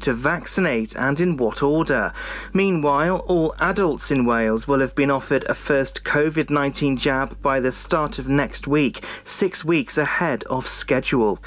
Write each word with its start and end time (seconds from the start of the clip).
to 0.00 0.14
vaccinate 0.14 0.96
and 0.96 1.20
in 1.20 1.36
what 1.36 1.62
order. 1.62 2.14
Meanwhile, 2.54 3.16
all 3.28 3.54
adults 3.60 4.10
in 4.10 4.24
Wales 4.24 4.66
will 4.66 4.80
have 4.80 4.94
been 4.94 5.10
offered 5.10 5.44
a 5.44 5.54
first 5.54 6.02
COVID 6.02 6.48
19 6.48 6.96
jab 6.96 7.40
by 7.42 7.60
the 7.60 7.70
start 7.70 8.18
of 8.18 8.26
next 8.26 8.66
week, 8.66 9.04
six 9.22 9.66
weeks 9.66 9.98
ahead 9.98 10.44
of 10.44 10.66
schedule. 10.66 11.38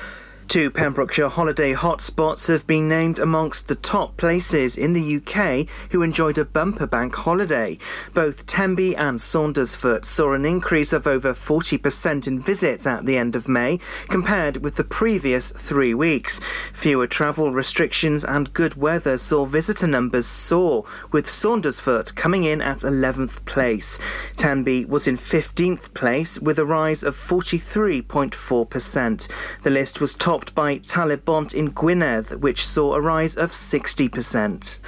Two 0.47 0.69
Pembrokeshire 0.69 1.29
holiday 1.29 1.73
hotspots 1.73 2.47
have 2.47 2.67
been 2.67 2.87
named 2.87 3.19
amongst 3.19 3.67
the 3.67 3.75
top 3.75 4.15
places 4.15 4.77
in 4.77 4.93
the 4.93 5.17
UK 5.17 5.67
who 5.91 6.01
enjoyed 6.01 6.37
a 6.37 6.45
bumper 6.45 6.87
bank 6.87 7.13
holiday. 7.15 7.77
Both 8.13 8.45
Tenby 8.45 8.95
and 8.95 9.19
Saundersfoot 9.19 10.05
saw 10.05 10.33
an 10.33 10.45
increase 10.45 10.93
of 10.93 11.07
over 11.07 11.33
40% 11.33 12.27
in 12.27 12.39
visits 12.39 12.87
at 12.87 13.05
the 13.05 13.17
end 13.17 13.35
of 13.35 13.49
May 13.49 13.79
compared 14.07 14.57
with 14.57 14.75
the 14.75 14.83
previous 14.83 15.51
three 15.51 15.93
weeks. 15.93 16.39
Fewer 16.71 17.07
travel 17.07 17.51
restrictions 17.51 18.23
and 18.23 18.53
good 18.53 18.75
weather 18.75 19.17
saw 19.17 19.45
visitor 19.45 19.87
numbers 19.87 20.27
soar, 20.27 20.85
with 21.11 21.25
Saundersfoot 21.25 22.15
coming 22.15 22.45
in 22.45 22.61
at 22.61 22.77
11th 22.77 23.43
place. 23.45 23.99
Tenby 24.37 24.85
was 24.85 25.07
in 25.07 25.17
15th 25.17 25.93
place 25.93 26.39
with 26.39 26.59
a 26.59 26.65
rise 26.65 27.03
of 27.03 27.17
43.4%. 27.17 29.27
The 29.63 29.69
list 29.69 29.99
was 29.99 30.13
topped 30.13 30.34
topped 30.35 30.53
by 30.53 30.77
Talybont 30.79 31.53
in 31.53 31.71
Gwynedd, 31.71 32.41
which 32.41 32.67
saw 32.67 32.93
a 32.93 32.99
rise 32.99 33.37
of 33.37 33.51
60%. 33.51 34.79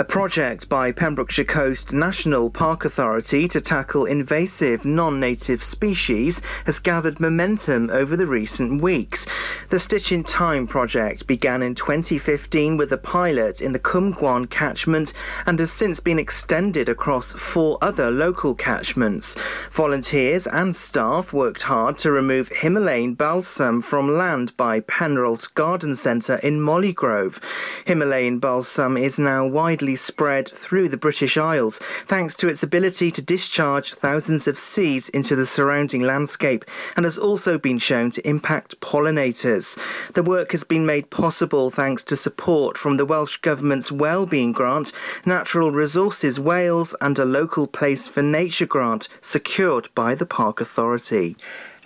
A 0.00 0.04
project 0.04 0.66
by 0.70 0.92
Pembrokeshire 0.92 1.44
Coast 1.44 1.92
National 1.92 2.48
Park 2.48 2.86
Authority 2.86 3.46
to 3.48 3.60
tackle 3.60 4.06
invasive 4.06 4.86
non-native 4.86 5.62
species 5.62 6.40
has 6.64 6.78
gathered 6.78 7.20
momentum 7.20 7.90
over 7.90 8.16
the 8.16 8.24
recent 8.24 8.80
weeks. 8.80 9.26
The 9.68 9.78
Stitch 9.78 10.10
in 10.10 10.24
Time 10.24 10.66
project 10.66 11.26
began 11.26 11.62
in 11.62 11.74
2015 11.74 12.78
with 12.78 12.90
a 12.94 12.96
pilot 12.96 13.60
in 13.60 13.72
the 13.72 13.78
Cwm 13.78 14.14
Gwaun 14.14 14.48
catchment 14.48 15.12
and 15.44 15.58
has 15.58 15.70
since 15.70 16.00
been 16.00 16.18
extended 16.18 16.88
across 16.88 17.32
four 17.32 17.76
other 17.82 18.10
local 18.10 18.54
catchments. 18.54 19.36
Volunteers 19.70 20.46
and 20.46 20.74
staff 20.74 21.34
worked 21.34 21.64
hard 21.64 21.98
to 21.98 22.10
remove 22.10 22.48
Himalayan 22.48 23.12
balsam 23.12 23.82
from 23.82 24.16
land 24.16 24.56
by 24.56 24.80
Penrallt 24.80 25.52
Garden 25.52 25.94
Centre 25.94 26.36
in 26.36 26.58
Moylegrove. 26.58 27.38
Himalayan 27.84 28.38
balsam 28.38 28.96
is 28.96 29.18
now 29.18 29.46
widely 29.46 29.89
spread 29.96 30.48
through 30.48 30.88
the 30.88 30.96
British 30.96 31.36
Isles 31.36 31.78
thanks 32.06 32.34
to 32.36 32.48
its 32.48 32.62
ability 32.62 33.10
to 33.12 33.22
discharge 33.22 33.94
thousands 33.94 34.46
of 34.46 34.58
seeds 34.58 35.08
into 35.08 35.36
the 35.36 35.46
surrounding 35.46 36.02
landscape 36.02 36.64
and 36.96 37.04
has 37.04 37.18
also 37.18 37.58
been 37.58 37.78
shown 37.78 38.10
to 38.10 38.28
impact 38.28 38.80
pollinators. 38.80 39.78
The 40.14 40.22
work 40.22 40.52
has 40.52 40.64
been 40.64 40.86
made 40.86 41.10
possible 41.10 41.70
thanks 41.70 42.04
to 42.04 42.16
support 42.16 42.76
from 42.76 42.96
the 42.96 43.06
Welsh 43.06 43.38
Government's 43.38 43.92
Wellbeing 43.92 44.52
Grant, 44.52 44.92
Natural 45.24 45.70
Resources 45.70 46.38
Wales, 46.38 46.94
and 47.00 47.18
a 47.18 47.24
Local 47.24 47.66
Place 47.66 48.06
for 48.08 48.22
Nature 48.22 48.66
grant 48.66 49.08
secured 49.20 49.88
by 49.94 50.14
the 50.14 50.26
Park 50.26 50.60
Authority. 50.60 51.36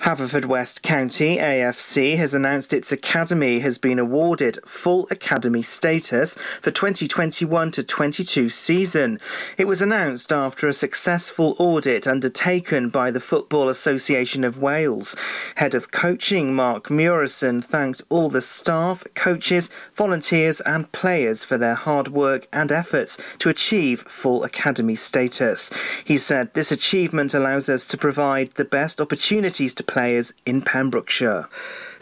Haverfordwest 0.04 0.82
County 0.82 1.38
AFC 1.38 2.18
has 2.18 2.34
announced 2.34 2.74
its 2.74 2.92
academy 2.92 3.60
has 3.60 3.78
been 3.78 3.98
awarded 3.98 4.58
full 4.66 5.08
academy 5.10 5.62
status 5.62 6.36
for 6.60 6.70
2021 6.70 7.70
to 7.70 7.82
22 7.82 8.50
season. 8.50 9.18
It 9.56 9.66
was 9.66 9.80
announced 9.80 10.30
after 10.30 10.68
a 10.68 10.74
successful 10.74 11.56
audit 11.58 12.06
undertaken 12.06 12.90
by 12.90 13.12
the 13.12 13.18
Football 13.18 13.70
Association 13.70 14.44
of 14.44 14.58
Wales. 14.58 15.16
Head 15.54 15.74
of 15.74 15.90
coaching 15.90 16.52
Mark 16.52 16.90
Murison 16.90 17.62
thanked 17.62 18.02
all 18.10 18.28
the 18.28 18.42
staff, 18.42 19.04
coaches, 19.14 19.70
volunteers 19.94 20.60
and 20.60 20.92
players 20.92 21.44
for 21.44 21.56
their 21.56 21.76
hard 21.76 22.08
work 22.08 22.46
and 22.52 22.70
efforts 22.70 23.16
to 23.38 23.48
achieve 23.48 24.02
full 24.02 24.44
academy 24.44 24.96
status. 24.96 25.70
He 26.04 26.18
said 26.18 26.52
this 26.52 26.70
achievement 26.70 27.32
allows 27.32 27.70
us 27.70 27.86
to 27.86 27.96
provide 27.96 28.50
the 28.56 28.66
best 28.66 29.00
opportunities 29.00 29.72
to 29.72 29.93
players 29.94 30.32
in 30.44 30.60
Pembrokeshire. 30.60 31.48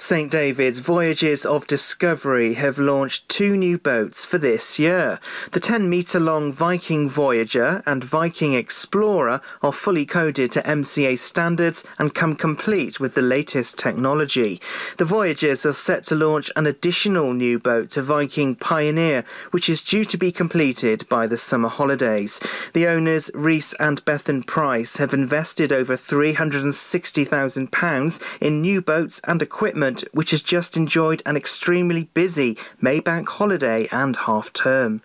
St 0.03 0.31
David's 0.33 0.81
Voyages 0.81 1.47
of 1.47 1.69
Discovery 1.69 2.55
have 2.55 2.77
launched 2.77 3.29
two 3.29 3.57
new 3.57 3.79
boats 3.79 4.25
for 4.25 4.37
this 4.37 4.77
year. 4.77 5.21
The 5.53 5.61
10 5.61 5.89
metre 5.89 6.19
long 6.19 6.53
Viking 6.53 7.09
Voyager 7.09 7.85
and 7.87 8.03
Viking 8.03 8.55
Explorer 8.55 9.41
are 9.63 9.73
fully 9.73 10.05
coded 10.05 10.51
to 10.51 10.63
MCA 10.63 11.17
standards 11.17 11.85
and 12.01 12.17
come 12.17 12.35
complete 12.35 12.99
with 12.99 13.15
the 13.15 13.23
latest 13.23 13.79
technology. 13.79 14.61
The 14.97 15.05
Voyagers 15.05 15.65
are 15.65 15.73
set 15.73 16.03
to 16.07 16.17
launch 16.17 16.51
an 16.57 16.67
additional 16.67 17.33
new 17.33 17.61
boat 17.61 17.91
to 17.91 18.03
Viking 18.03 18.57
Pioneer, 18.57 19.23
which 19.53 19.69
is 19.69 19.85
due 19.85 20.05
to 20.07 20.19
be 20.19 20.33
completed 20.33 21.09
by 21.09 21.29
the 21.29 21.39
summer 21.39 21.69
holidays. 21.69 22.41
The 22.73 22.89
owners, 22.89 23.31
Reese 23.35 23.73
and 23.75 24.05
Bethan 24.05 24.45
Price, 24.45 24.97
have 24.97 25.15
invested 25.15 25.73
over 25.73 25.97
£360,000 25.97 28.21
in 28.41 28.61
new 28.61 28.83
boats 28.83 29.21
and 29.23 29.41
equipment 29.41 29.92
which 30.13 30.31
has 30.31 30.43
just 30.43 30.77
enjoyed 30.77 31.23
an 31.27 31.37
extremely 31.37 32.05
busy 32.15 32.57
Maybank 32.83 33.29
holiday 33.29 33.89
and 33.93 34.17
half 34.17 34.53
term. 34.53 35.03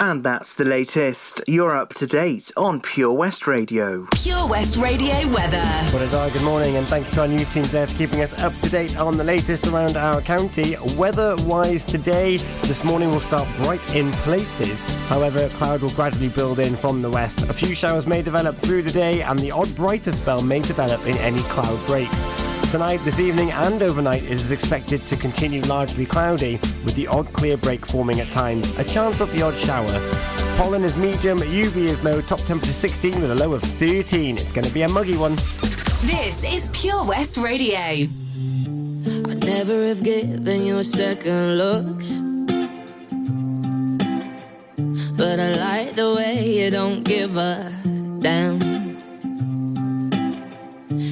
And 0.00 0.24
that's 0.24 0.54
the 0.54 0.64
latest. 0.64 1.42
You're 1.46 1.76
up 1.76 1.92
to 1.94 2.06
date 2.06 2.50
on 2.56 2.80
Pure 2.80 3.12
West 3.12 3.46
Radio. 3.46 4.06
Pure 4.14 4.48
West 4.48 4.78
Radio 4.78 5.28
weather. 5.28 5.62
What 5.92 6.00
a 6.00 6.08
day, 6.08 6.30
good 6.32 6.42
morning, 6.42 6.76
and 6.76 6.88
thank 6.88 7.06
you 7.06 7.12
to 7.12 7.20
our 7.20 7.28
news 7.28 7.52
teams 7.52 7.70
there 7.70 7.86
for 7.86 7.98
keeping 7.98 8.22
us 8.22 8.42
up 8.42 8.58
to 8.62 8.70
date 8.70 8.96
on 8.96 9.18
the 9.18 9.24
latest 9.24 9.66
around 9.66 9.98
our 9.98 10.22
county. 10.22 10.74
Weather 10.96 11.36
wise 11.40 11.84
today, 11.84 12.38
this 12.62 12.82
morning 12.82 13.10
will 13.10 13.20
start 13.20 13.46
bright 13.58 13.94
in 13.94 14.10
places. 14.12 14.80
However, 15.08 15.46
cloud 15.50 15.82
will 15.82 15.90
gradually 15.90 16.30
build 16.30 16.60
in 16.60 16.76
from 16.76 17.02
the 17.02 17.10
west. 17.10 17.50
A 17.50 17.52
few 17.52 17.74
showers 17.74 18.06
may 18.06 18.22
develop 18.22 18.56
through 18.56 18.84
the 18.84 18.92
day, 18.92 19.20
and 19.20 19.38
the 19.38 19.50
odd 19.50 19.76
brighter 19.76 20.12
spell 20.12 20.42
may 20.42 20.60
develop 20.60 21.06
in 21.06 21.18
any 21.18 21.40
cloud 21.40 21.86
breaks. 21.86 22.49
Tonight, 22.70 22.98
this 22.98 23.18
evening, 23.18 23.50
and 23.50 23.82
overnight 23.82 24.22
is 24.22 24.52
expected 24.52 25.04
to 25.08 25.16
continue 25.16 25.60
largely 25.62 26.06
cloudy, 26.06 26.52
with 26.84 26.94
the 26.94 27.04
odd 27.08 27.32
clear 27.32 27.56
break 27.56 27.84
forming 27.84 28.20
at 28.20 28.30
times. 28.30 28.70
A 28.78 28.84
chance 28.84 29.20
of 29.20 29.32
the 29.32 29.42
odd 29.42 29.56
shower. 29.56 29.90
Pollen 30.56 30.84
is 30.84 30.96
medium, 30.96 31.38
UV 31.38 31.76
is 31.76 32.04
low, 32.04 32.20
top 32.20 32.38
temperature 32.38 32.72
16 32.72 33.20
with 33.20 33.32
a 33.32 33.34
low 33.34 33.54
of 33.54 33.62
13. 33.64 34.36
It's 34.36 34.52
going 34.52 34.64
to 34.64 34.72
be 34.72 34.82
a 34.82 34.88
muggy 34.88 35.16
one. 35.16 35.34
This 36.06 36.44
is 36.44 36.70
Pure 36.72 37.06
West 37.06 37.38
Radio. 37.38 37.76
I 37.80 39.34
never 39.34 39.88
have 39.88 40.04
given 40.04 40.64
you 40.64 40.78
a 40.78 40.84
second 40.84 41.58
look. 41.58 41.98
But 45.16 45.40
I 45.40 45.54
like 45.56 45.96
the 45.96 46.14
way 46.16 46.62
you 46.62 46.70
don't 46.70 47.02
give 47.02 47.36
a 47.36 47.72
damn. 48.20 48.99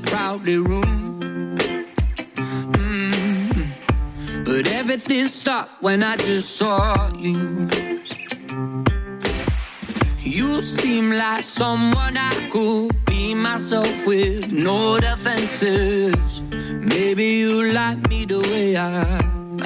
crowded 0.00 0.58
room. 0.58 1.20
Mm-hmm. 2.72 4.44
But 4.44 4.66
everything 4.72 5.28
stopped 5.28 5.82
when 5.82 6.02
I 6.02 6.16
just 6.16 6.56
saw 6.56 7.10
you. 7.16 7.68
You 10.18 10.60
seem 10.60 11.10
like 11.10 11.42
someone 11.42 12.16
I 12.16 12.48
could 12.52 13.04
be 13.06 13.34
myself 13.34 14.06
with, 14.06 14.52
no 14.52 14.98
defenses. 15.00 16.42
Maybe 16.62 17.24
you 17.24 17.72
like 17.72 18.08
me 18.08 18.24
the 18.24 18.40
way 18.40 18.76
I 18.76 19.04
am. 19.18 19.56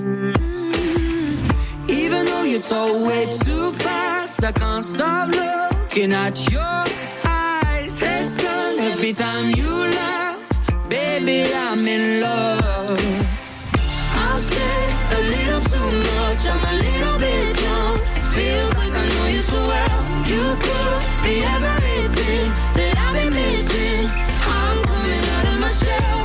Mm-hmm. 0.00 1.90
Even 1.90 2.26
though 2.26 2.44
you 2.44 2.58
told 2.60 3.06
way 3.06 3.26
too 3.26 3.72
fast, 3.72 4.42
I 4.44 4.52
can't 4.52 4.84
stop 4.84 5.30
looking 5.30 6.12
at 6.12 6.50
your 6.50 7.11
head's 8.02 8.36
gone 8.36 8.78
every 8.80 9.12
time 9.12 9.50
you 9.54 9.70
laugh. 9.98 10.38
Baby, 10.88 11.52
I'm 11.54 11.86
in 11.86 12.20
love. 12.20 12.98
I'll 14.24 14.38
say 14.38 14.78
a 15.16 15.20
little 15.34 15.62
too 15.72 15.90
much, 16.08 16.42
I'm 16.52 16.62
a 16.72 16.74
little 16.86 17.18
bit 17.18 17.56
drunk. 17.56 17.98
Feels 18.34 18.74
like 18.80 18.94
I 18.94 19.04
know 19.12 19.26
you 19.26 19.38
so 19.38 19.60
well. 19.72 19.98
You 20.32 20.44
could 20.64 21.00
be 21.24 21.34
everything 21.54 22.46
that 22.78 22.94
I've 23.04 23.14
been 23.16 23.32
missing. 23.40 24.06
I'm 24.58 24.78
coming 24.90 25.24
out 25.36 25.46
of 25.52 25.56
my 25.64 25.72
shell. 25.82 26.20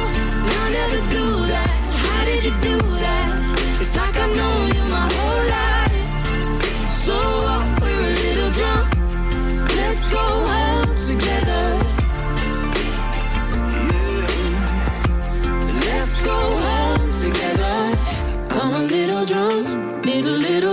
Now, 0.50 0.64
never 0.80 1.02
do 1.16 1.26
that. 1.54 1.70
How 2.04 2.26
did 2.26 2.44
you 2.44 2.52
do 2.62 2.78
that? 2.82 2.97
need 20.08 20.26
a 20.26 20.30
little 20.30 20.67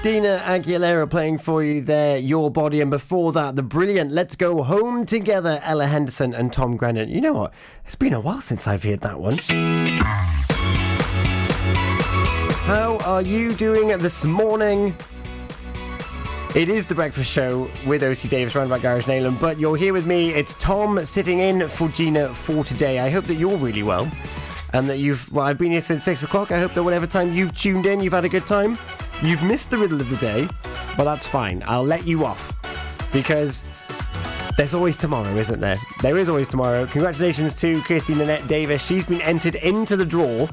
Christina 0.00 0.40
Aguilera 0.44 1.10
playing 1.10 1.38
for 1.38 1.60
you 1.60 1.82
there, 1.82 2.18
Your 2.18 2.52
Body, 2.52 2.80
and 2.80 2.88
before 2.88 3.32
that, 3.32 3.56
the 3.56 3.64
brilliant 3.64 4.12
Let's 4.12 4.36
Go 4.36 4.62
Home 4.62 5.04
Together, 5.04 5.60
Ella 5.64 5.88
Henderson 5.88 6.34
and 6.34 6.52
Tom 6.52 6.76
Grennan. 6.76 7.08
You 7.08 7.20
know 7.20 7.32
what? 7.32 7.52
It's 7.84 7.96
been 7.96 8.14
a 8.14 8.20
while 8.20 8.40
since 8.40 8.68
I've 8.68 8.84
heard 8.84 9.00
that 9.00 9.18
one. 9.18 9.38
How 12.68 12.98
are 13.04 13.22
you 13.22 13.50
doing 13.54 13.88
this 13.98 14.24
morning? 14.24 14.94
It 16.54 16.68
is 16.68 16.86
the 16.86 16.94
breakfast 16.94 17.32
show 17.32 17.68
with 17.84 18.04
OC 18.04 18.30
Davis 18.30 18.54
Roundabout 18.54 18.82
Garage 18.82 19.06
Neyland, 19.06 19.40
but 19.40 19.58
you're 19.58 19.76
here 19.76 19.92
with 19.92 20.06
me. 20.06 20.30
It's 20.30 20.54
Tom 20.60 21.04
sitting 21.04 21.40
in 21.40 21.68
for 21.68 21.88
Gina 21.88 22.28
for 22.28 22.62
today. 22.62 23.00
I 23.00 23.10
hope 23.10 23.24
that 23.24 23.34
you're 23.34 23.56
really 23.56 23.82
well 23.82 24.08
and 24.72 24.88
that 24.88 25.00
you've, 25.00 25.30
well, 25.32 25.44
I've 25.44 25.58
been 25.58 25.72
here 25.72 25.80
since 25.80 26.04
six 26.04 26.22
o'clock. 26.22 26.52
I 26.52 26.60
hope 26.60 26.74
that 26.74 26.84
whatever 26.84 27.08
time 27.08 27.34
you've 27.34 27.52
tuned 27.56 27.84
in, 27.84 27.98
you've 27.98 28.12
had 28.12 28.24
a 28.24 28.28
good 28.28 28.46
time. 28.46 28.78
You've 29.22 29.42
missed 29.42 29.70
the 29.70 29.78
riddle 29.78 30.00
of 30.00 30.08
the 30.10 30.16
day, 30.16 30.48
but 30.96 31.04
that's 31.04 31.26
fine. 31.26 31.64
I'll 31.66 31.84
let 31.84 32.06
you 32.06 32.24
off 32.24 32.54
because 33.12 33.64
there's 34.56 34.74
always 34.74 34.96
tomorrow, 34.96 35.34
isn't 35.34 35.60
there? 35.60 35.76
There 36.02 36.18
is 36.18 36.28
always 36.28 36.46
tomorrow. 36.46 36.86
Congratulations 36.86 37.54
to 37.56 37.80
Kirsty 37.82 38.14
Nanette 38.14 38.46
Davis. 38.46 38.84
She's 38.84 39.04
been 39.04 39.20
entered 39.22 39.56
into 39.56 39.96
the 39.96 40.06
draw 40.06 40.46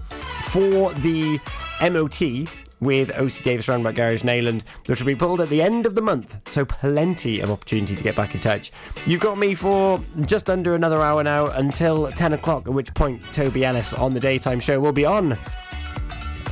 for 0.50 0.94
the 0.94 1.40
MOT 1.82 2.50
with 2.80 3.18
OC 3.18 3.44
Davis 3.44 3.68
Roundabout 3.68 3.96
Garage 3.96 4.24
Neyland, 4.24 4.64
which 4.88 5.00
will 5.00 5.08
be 5.08 5.16
pulled 5.16 5.42
at 5.42 5.50
the 5.50 5.62
end 5.62 5.86
of 5.86 5.96
the 5.96 6.02
month. 6.02 6.40
So 6.50 6.66
plenty 6.66 7.42
of 7.42 7.52
opportunity 7.52 7.96
to 7.96 8.04
get 8.04 8.16
back 8.16 8.36
in 8.36 8.42
touch. 8.42 8.72
You've 9.06 9.22
got 9.22 9.38
me 9.38 9.56
for 9.56 10.02
just 10.26 10.50
under 10.50 10.76
another 10.76 11.02
hour 11.02 11.24
now 11.24 11.48
until 11.48 12.12
10 12.12 12.34
o'clock, 12.34 12.68
at 12.68 12.74
which 12.74 12.94
point 12.94 13.22
Toby 13.32 13.64
Ellis 13.66 13.94
on 13.94 14.14
the 14.14 14.20
daytime 14.20 14.60
show 14.60 14.80
will 14.80 14.92
be 14.92 15.06
on. 15.06 15.38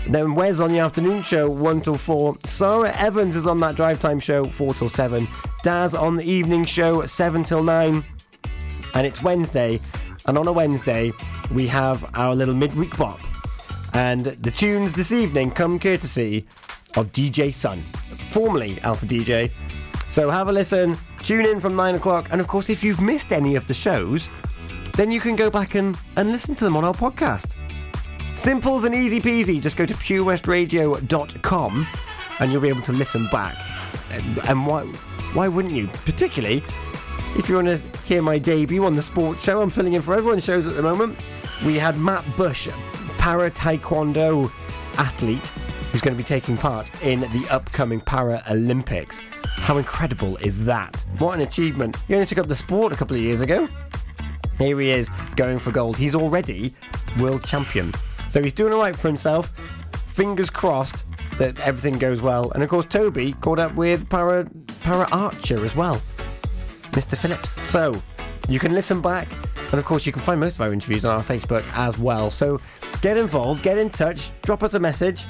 Then 0.07 0.35
Wes 0.35 0.59
on 0.59 0.71
the 0.71 0.79
afternoon 0.79 1.23
show, 1.23 1.49
1 1.49 1.81
till 1.81 1.97
4. 1.97 2.35
Sarah 2.43 2.93
Evans 2.97 3.35
is 3.35 3.47
on 3.47 3.59
that 3.61 3.75
drive 3.75 3.99
time 3.99 4.19
show, 4.19 4.43
4 4.43 4.73
till 4.73 4.89
7. 4.89 5.27
Daz 5.63 5.95
on 5.95 6.17
the 6.17 6.25
evening 6.25 6.65
show, 6.65 7.05
7 7.05 7.43
till 7.43 7.63
9. 7.63 8.03
And 8.95 9.07
it's 9.07 9.23
Wednesday. 9.23 9.79
And 10.27 10.37
on 10.37 10.47
a 10.47 10.51
Wednesday, 10.51 11.13
we 11.51 11.67
have 11.67 12.05
our 12.15 12.35
little 12.35 12.53
midweek 12.53 12.97
bop. 12.97 13.21
And 13.93 14.25
the 14.25 14.51
tunes 14.51 14.93
this 14.93 15.11
evening 15.11 15.51
come 15.51 15.79
courtesy 15.79 16.45
of 16.97 17.11
DJ 17.11 17.53
Sun, 17.53 17.79
formerly 18.31 18.79
Alpha 18.81 19.05
DJ. 19.05 19.51
So 20.07 20.29
have 20.29 20.49
a 20.49 20.51
listen, 20.51 20.97
tune 21.23 21.45
in 21.45 21.59
from 21.59 21.75
9 21.75 21.95
o'clock. 21.95 22.27
And 22.31 22.41
of 22.41 22.47
course, 22.47 22.69
if 22.69 22.83
you've 22.83 23.01
missed 23.01 23.31
any 23.31 23.55
of 23.55 23.67
the 23.67 23.73
shows, 23.73 24.29
then 24.95 25.11
you 25.11 25.19
can 25.19 25.35
go 25.35 25.49
back 25.49 25.75
and, 25.75 25.97
and 26.17 26.29
listen 26.31 26.55
to 26.55 26.65
them 26.65 26.75
on 26.75 26.83
our 26.83 26.93
podcast. 26.93 27.53
Simples 28.33 28.83
and 28.83 28.95
easy 28.95 29.21
peasy. 29.21 29.61
Just 29.61 29.77
go 29.77 29.85
to 29.85 29.93
purewestradio.com 29.93 31.87
and 32.39 32.51
you'll 32.51 32.61
be 32.61 32.69
able 32.69 32.81
to 32.81 32.93
listen 32.93 33.27
back. 33.31 33.55
And, 34.47 34.65
why, 34.65 34.83
why 35.33 35.47
wouldn't 35.47 35.73
you? 35.73 35.87
Particularly 36.05 36.63
if 37.35 37.49
you 37.49 37.55
want 37.55 37.67
to 37.67 37.77
hear 38.05 38.21
my 38.21 38.37
debut 38.37 38.85
on 38.85 38.93
the 38.93 39.01
sports 39.01 39.43
show, 39.43 39.61
I'm 39.61 39.69
filling 39.69 39.93
in 39.93 40.01
for 40.01 40.13
everyone's 40.13 40.43
shows 40.43 40.67
at 40.67 40.75
the 40.75 40.81
moment. 40.81 41.17
We 41.65 41.77
had 41.77 41.97
Matt 41.97 42.25
Bush, 42.35 42.67
para 43.17 43.49
taekwondo 43.49 44.51
athlete, 44.97 45.47
who's 45.91 46.01
going 46.01 46.15
to 46.15 46.17
be 46.17 46.23
taking 46.23 46.57
part 46.57 47.03
in 47.03 47.21
the 47.21 47.47
upcoming 47.49 48.01
Para 48.01 48.43
Olympics. 48.49 49.21
How 49.45 49.77
incredible 49.77 50.37
is 50.37 50.63
that? 50.65 51.05
What 51.19 51.35
an 51.35 51.41
achievement. 51.41 51.97
He 52.07 52.13
only 52.15 52.25
took 52.25 52.39
up 52.39 52.47
the 52.47 52.55
sport 52.55 52.93
a 52.93 52.95
couple 52.95 53.15
of 53.15 53.21
years 53.21 53.41
ago. 53.41 53.67
Here 54.57 54.79
he 54.79 54.89
is 54.89 55.09
going 55.35 55.59
for 55.59 55.71
gold. 55.71 55.97
He's 55.97 56.15
already 56.15 56.73
world 57.19 57.43
champion. 57.43 57.93
So 58.33 58.41
he's 58.41 58.51
doing 58.51 58.73
all 58.73 58.79
right 58.79 58.95
for 58.95 59.09
himself. 59.09 59.53
Fingers 60.07 60.49
crossed 60.49 61.05
that 61.37 61.59
everything 61.59 61.99
goes 61.99 62.19
well. 62.19 62.49
And 62.53 62.63
of 62.63 62.69
course, 62.71 62.87
Toby 62.87 63.33
caught 63.33 63.59
up 63.59 63.75
with 63.75 64.09
para, 64.09 64.49
para 64.81 65.07
Archer 65.11 65.63
as 65.63 65.75
well. 65.75 66.01
Mr. 66.93 67.15
Phillips. 67.15 67.63
So 67.63 67.93
you 68.49 68.57
can 68.57 68.73
listen 68.73 69.03
back, 69.03 69.31
and 69.69 69.75
of 69.75 69.85
course, 69.85 70.07
you 70.07 70.11
can 70.11 70.23
find 70.23 70.39
most 70.39 70.55
of 70.55 70.61
our 70.61 70.73
interviews 70.73 71.05
on 71.05 71.15
our 71.15 71.21
Facebook 71.21 71.63
as 71.75 71.99
well. 71.99 72.31
So 72.31 72.59
get 73.03 73.17
involved, 73.17 73.61
get 73.61 73.77
in 73.77 73.91
touch, 73.91 74.31
drop 74.41 74.63
us 74.63 74.73
a 74.73 74.79
message. 74.79 75.25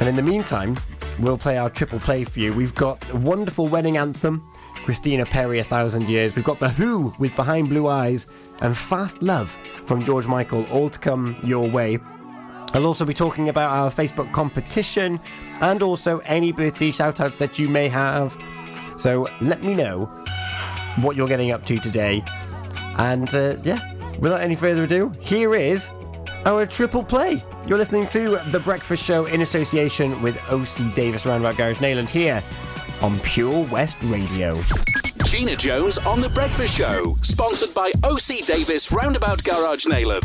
And 0.00 0.10
in 0.10 0.16
the 0.16 0.22
meantime, 0.22 0.76
we'll 1.18 1.38
play 1.38 1.56
our 1.56 1.70
triple 1.70 1.98
play 1.98 2.24
for 2.24 2.40
you. 2.40 2.52
We've 2.52 2.74
got 2.74 3.02
a 3.10 3.16
wonderful 3.16 3.68
wedding 3.68 3.96
anthem, 3.96 4.46
Christina 4.86 5.26
Perri, 5.26 5.58
A 5.58 5.64
Thousand 5.64 6.08
Years. 6.08 6.36
We've 6.36 6.44
got 6.44 6.60
The 6.60 6.68
Who 6.68 7.12
with 7.18 7.34
Behind 7.34 7.68
Blue 7.68 7.88
Eyes, 7.88 8.28
and 8.60 8.78
Fast 8.78 9.20
Love 9.20 9.50
from 9.84 10.04
George 10.04 10.28
Michael, 10.28 10.64
all 10.70 10.88
to 10.88 10.98
come 11.00 11.36
your 11.42 11.68
way. 11.68 11.98
I'll 12.72 12.86
also 12.86 13.04
be 13.04 13.12
talking 13.12 13.48
about 13.48 13.72
our 13.72 13.90
Facebook 13.90 14.32
competition 14.32 15.18
and 15.60 15.82
also 15.82 16.18
any 16.20 16.52
birthday 16.52 16.92
shout 16.92 17.20
outs 17.20 17.34
that 17.38 17.58
you 17.58 17.68
may 17.68 17.88
have. 17.88 18.40
So 18.96 19.28
let 19.40 19.64
me 19.64 19.74
know 19.74 20.04
what 21.00 21.16
you're 21.16 21.26
getting 21.26 21.50
up 21.50 21.66
to 21.66 21.80
today. 21.80 22.22
And 22.96 23.34
uh, 23.34 23.56
yeah, 23.64 23.80
without 24.20 24.40
any 24.40 24.54
further 24.54 24.84
ado, 24.84 25.12
here 25.18 25.56
is 25.56 25.90
our 26.44 26.64
triple 26.64 27.02
play. 27.02 27.42
You're 27.66 27.78
listening 27.78 28.06
to 28.10 28.38
The 28.52 28.60
Breakfast 28.60 29.04
Show 29.04 29.26
in 29.26 29.40
association 29.40 30.22
with 30.22 30.40
OC 30.48 30.94
Davis 30.94 31.26
Roundabout 31.26 31.56
Garage 31.56 31.78
Neyland 31.78 32.08
here 32.08 32.40
on 33.02 33.18
Pure 33.20 33.64
West 33.66 33.96
Radio. 34.04 34.54
Gina 35.24 35.56
Jones 35.56 35.98
on 35.98 36.20
The 36.20 36.28
Breakfast 36.28 36.76
Show, 36.76 37.16
sponsored 37.20 37.74
by 37.74 37.90
OC 38.04 38.46
Davis 38.46 38.92
Roundabout 38.92 39.42
Garage 39.42 39.84
Neyland. 39.86 40.22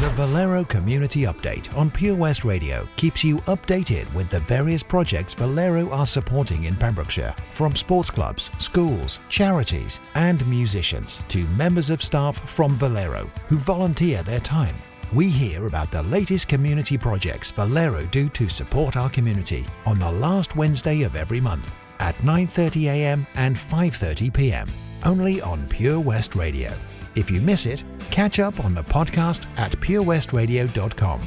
The 0.00 0.08
Valero 0.10 0.64
Community 0.64 1.22
Update 1.22 1.74
on 1.76 1.90
Pure 1.90 2.16
West 2.16 2.44
Radio 2.44 2.88
keeps 2.96 3.22
you 3.22 3.36
updated 3.42 4.12
with 4.14 4.30
the 4.30 4.40
various 4.40 4.82
projects 4.82 5.32
Valero 5.32 5.90
are 5.90 6.06
supporting 6.06 6.64
in 6.64 6.74
Pembrokeshire, 6.74 7.34
from 7.52 7.76
sports 7.76 8.10
clubs, 8.10 8.50
schools, 8.58 9.20
charities, 9.28 10.00
and 10.16 10.44
musicians 10.46 11.22
to 11.28 11.46
members 11.48 11.88
of 11.88 12.02
staff 12.02 12.48
from 12.48 12.74
Valero 12.74 13.30
who 13.48 13.58
volunteer 13.58 14.22
their 14.24 14.40
time. 14.40 14.74
We 15.12 15.28
hear 15.28 15.66
about 15.66 15.90
the 15.90 16.02
latest 16.02 16.48
community 16.48 16.98
projects 16.98 17.50
Valero 17.50 18.04
do 18.06 18.28
to 18.30 18.48
support 18.48 18.96
our 18.96 19.10
community 19.10 19.66
on 19.86 19.98
the 19.98 20.10
last 20.10 20.56
Wednesday 20.56 21.02
of 21.02 21.14
every 21.14 21.40
month 21.40 21.70
at 22.02 22.16
9:30 22.18 22.84
a.m. 22.94 23.26
and 23.36 23.56
5:30 23.56 24.34
p.m. 24.34 24.68
only 25.04 25.40
on 25.40 25.66
Pure 25.68 26.00
West 26.00 26.34
Radio. 26.34 26.72
If 27.14 27.30
you 27.30 27.40
miss 27.40 27.64
it, 27.64 27.84
catch 28.10 28.38
up 28.40 28.64
on 28.64 28.74
the 28.74 28.82
podcast 28.82 29.46
at 29.56 29.72
purewestradio.com. 29.72 31.20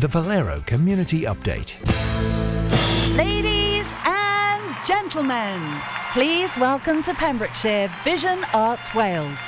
The 0.00 0.08
Valero 0.08 0.60
Community 0.66 1.22
Update. 1.22 1.70
Ladies 3.16 3.86
and 4.06 4.62
gentlemen, 4.86 5.60
please 6.12 6.56
welcome 6.56 7.02
to 7.02 7.14
Pembrokeshire 7.14 7.90
Vision 8.02 8.44
Arts 8.54 8.94
Wales, 8.94 9.38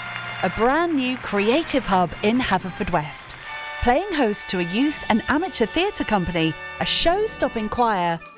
a 0.43 0.51
brand 0.51 0.95
new 0.95 1.17
creative 1.19 1.87
hub 1.87 2.11
in 2.23 2.39
Haverfordwest. 2.39 3.35
Playing 3.83 4.13
host 4.13 4.49
to 4.51 4.59
a 4.59 4.71
youth 4.79 5.05
and 5.09 5.23
amateur 5.29 5.67
theatre 5.67 6.05
company, 6.05 6.53
a 6.81 6.85
show 6.85 7.27
stopping 7.27 7.69
choir, 7.69 8.19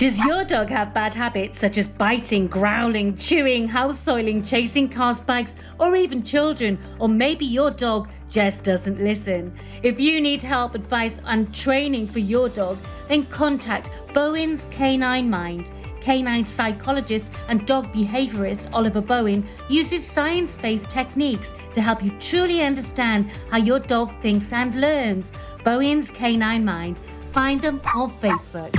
Does 0.00 0.18
your 0.24 0.44
dog 0.44 0.70
have 0.70 0.94
bad 0.94 1.12
habits 1.12 1.58
such 1.58 1.76
as 1.76 1.86
biting, 1.86 2.46
growling, 2.46 3.18
chewing, 3.18 3.68
house 3.68 4.00
soiling, 4.00 4.42
chasing 4.42 4.88
cars, 4.88 5.20
bikes, 5.20 5.54
or 5.78 5.94
even 5.94 6.22
children? 6.22 6.78
Or 6.98 7.06
maybe 7.06 7.44
your 7.44 7.70
dog 7.70 8.08
just 8.26 8.62
doesn't 8.62 8.98
listen? 8.98 9.54
If 9.82 10.00
you 10.00 10.22
need 10.22 10.40
help, 10.40 10.74
advice, 10.74 11.20
and 11.26 11.54
training 11.54 12.06
for 12.06 12.18
your 12.18 12.48
dog, 12.48 12.78
then 13.08 13.26
contact 13.26 13.90
Bowen's 14.14 14.68
Canine 14.68 15.28
Mind. 15.28 15.70
Canine 16.00 16.46
psychologist 16.46 17.30
and 17.48 17.66
dog 17.66 17.92
behaviorist 17.92 18.72
Oliver 18.72 19.02
Bowen 19.02 19.46
uses 19.68 20.06
science 20.06 20.56
based 20.56 20.88
techniques 20.88 21.52
to 21.74 21.82
help 21.82 22.02
you 22.02 22.10
truly 22.20 22.62
understand 22.62 23.30
how 23.50 23.58
your 23.58 23.78
dog 23.78 24.18
thinks 24.22 24.50
and 24.50 24.74
learns. 24.76 25.30
Bowen's 25.62 26.08
Canine 26.08 26.64
Mind. 26.64 26.98
Find 27.32 27.62
them 27.62 27.80
on 27.94 28.10
Facebook. 28.20 28.76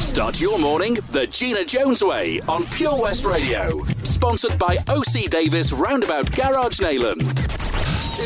Start 0.00 0.40
your 0.40 0.58
morning 0.58 0.98
the 1.10 1.26
Gina 1.26 1.64
Jones 1.64 2.02
way 2.04 2.40
on 2.48 2.66
Pure 2.66 3.00
West 3.00 3.24
Radio, 3.24 3.82
sponsored 4.02 4.58
by 4.58 4.76
OC 4.88 5.30
Davis 5.30 5.72
Roundabout 5.72 6.30
Garage 6.32 6.80
Neyland. 6.80 7.22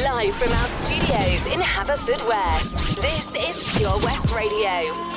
Live 0.02 0.34
from 0.34 0.52
our 0.52 0.66
studios 0.66 1.46
in 1.54 1.60
Haverfordwest. 1.60 2.96
This 3.00 3.34
is 3.36 3.78
Pure 3.78 3.98
West 3.98 4.34
Radio. 4.34 5.16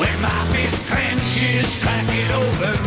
When 0.00 0.16
my 0.26 0.40
fist 0.52 0.86
clenches, 0.86 1.70
crack 1.82 2.08
it 2.22 2.30
open 2.42 2.78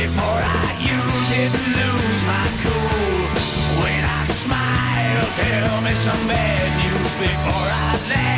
before 0.00 0.42
I 0.62 0.68
use 0.96 1.30
it, 1.44 1.52
lose 1.78 2.20
my 2.32 2.46
cool. 2.62 3.22
When 3.82 4.02
I 4.18 4.22
smile, 4.42 5.26
tell 5.42 5.80
me 5.86 5.92
some 6.06 6.24
bad 6.32 6.68
news 6.82 7.14
before 7.26 7.68
I 7.84 7.92
laugh. 8.12 8.37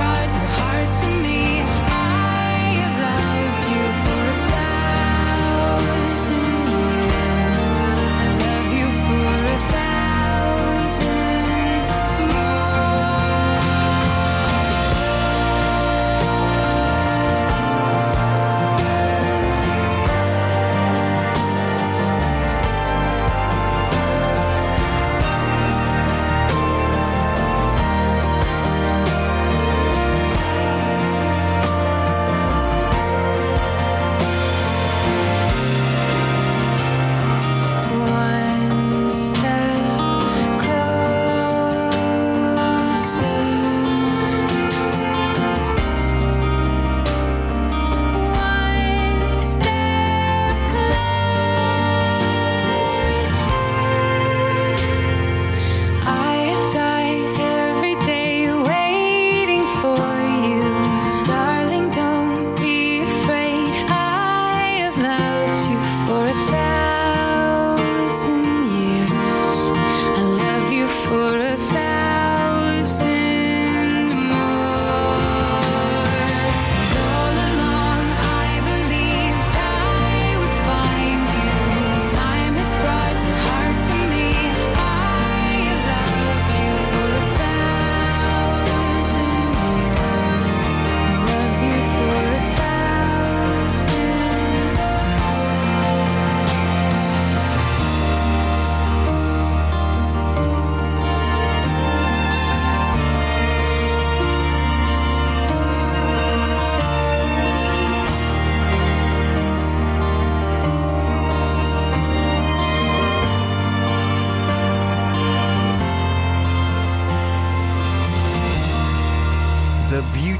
brought 0.00 0.28
your 0.34 0.50
heart 0.56 0.94
to 1.00 1.06
me. 1.22 1.49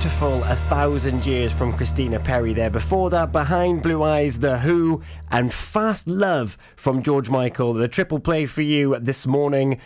Beautiful 0.00 0.42
A 0.44 0.56
Thousand 0.56 1.26
Years 1.26 1.52
from 1.52 1.74
Christina 1.74 2.18
Perri 2.18 2.54
there. 2.54 2.70
Before 2.70 3.10
that, 3.10 3.32
Behind 3.32 3.82
Blue 3.82 4.02
Eyes, 4.02 4.38
The 4.38 4.58
Who, 4.58 5.02
and 5.30 5.52
Fast 5.52 6.08
Love 6.08 6.56
from 6.76 7.02
George 7.02 7.28
Michael. 7.28 7.74
The 7.74 7.86
triple 7.86 8.18
play 8.18 8.46
for 8.46 8.62
you 8.62 8.98
this 8.98 9.26
morning. 9.26 9.78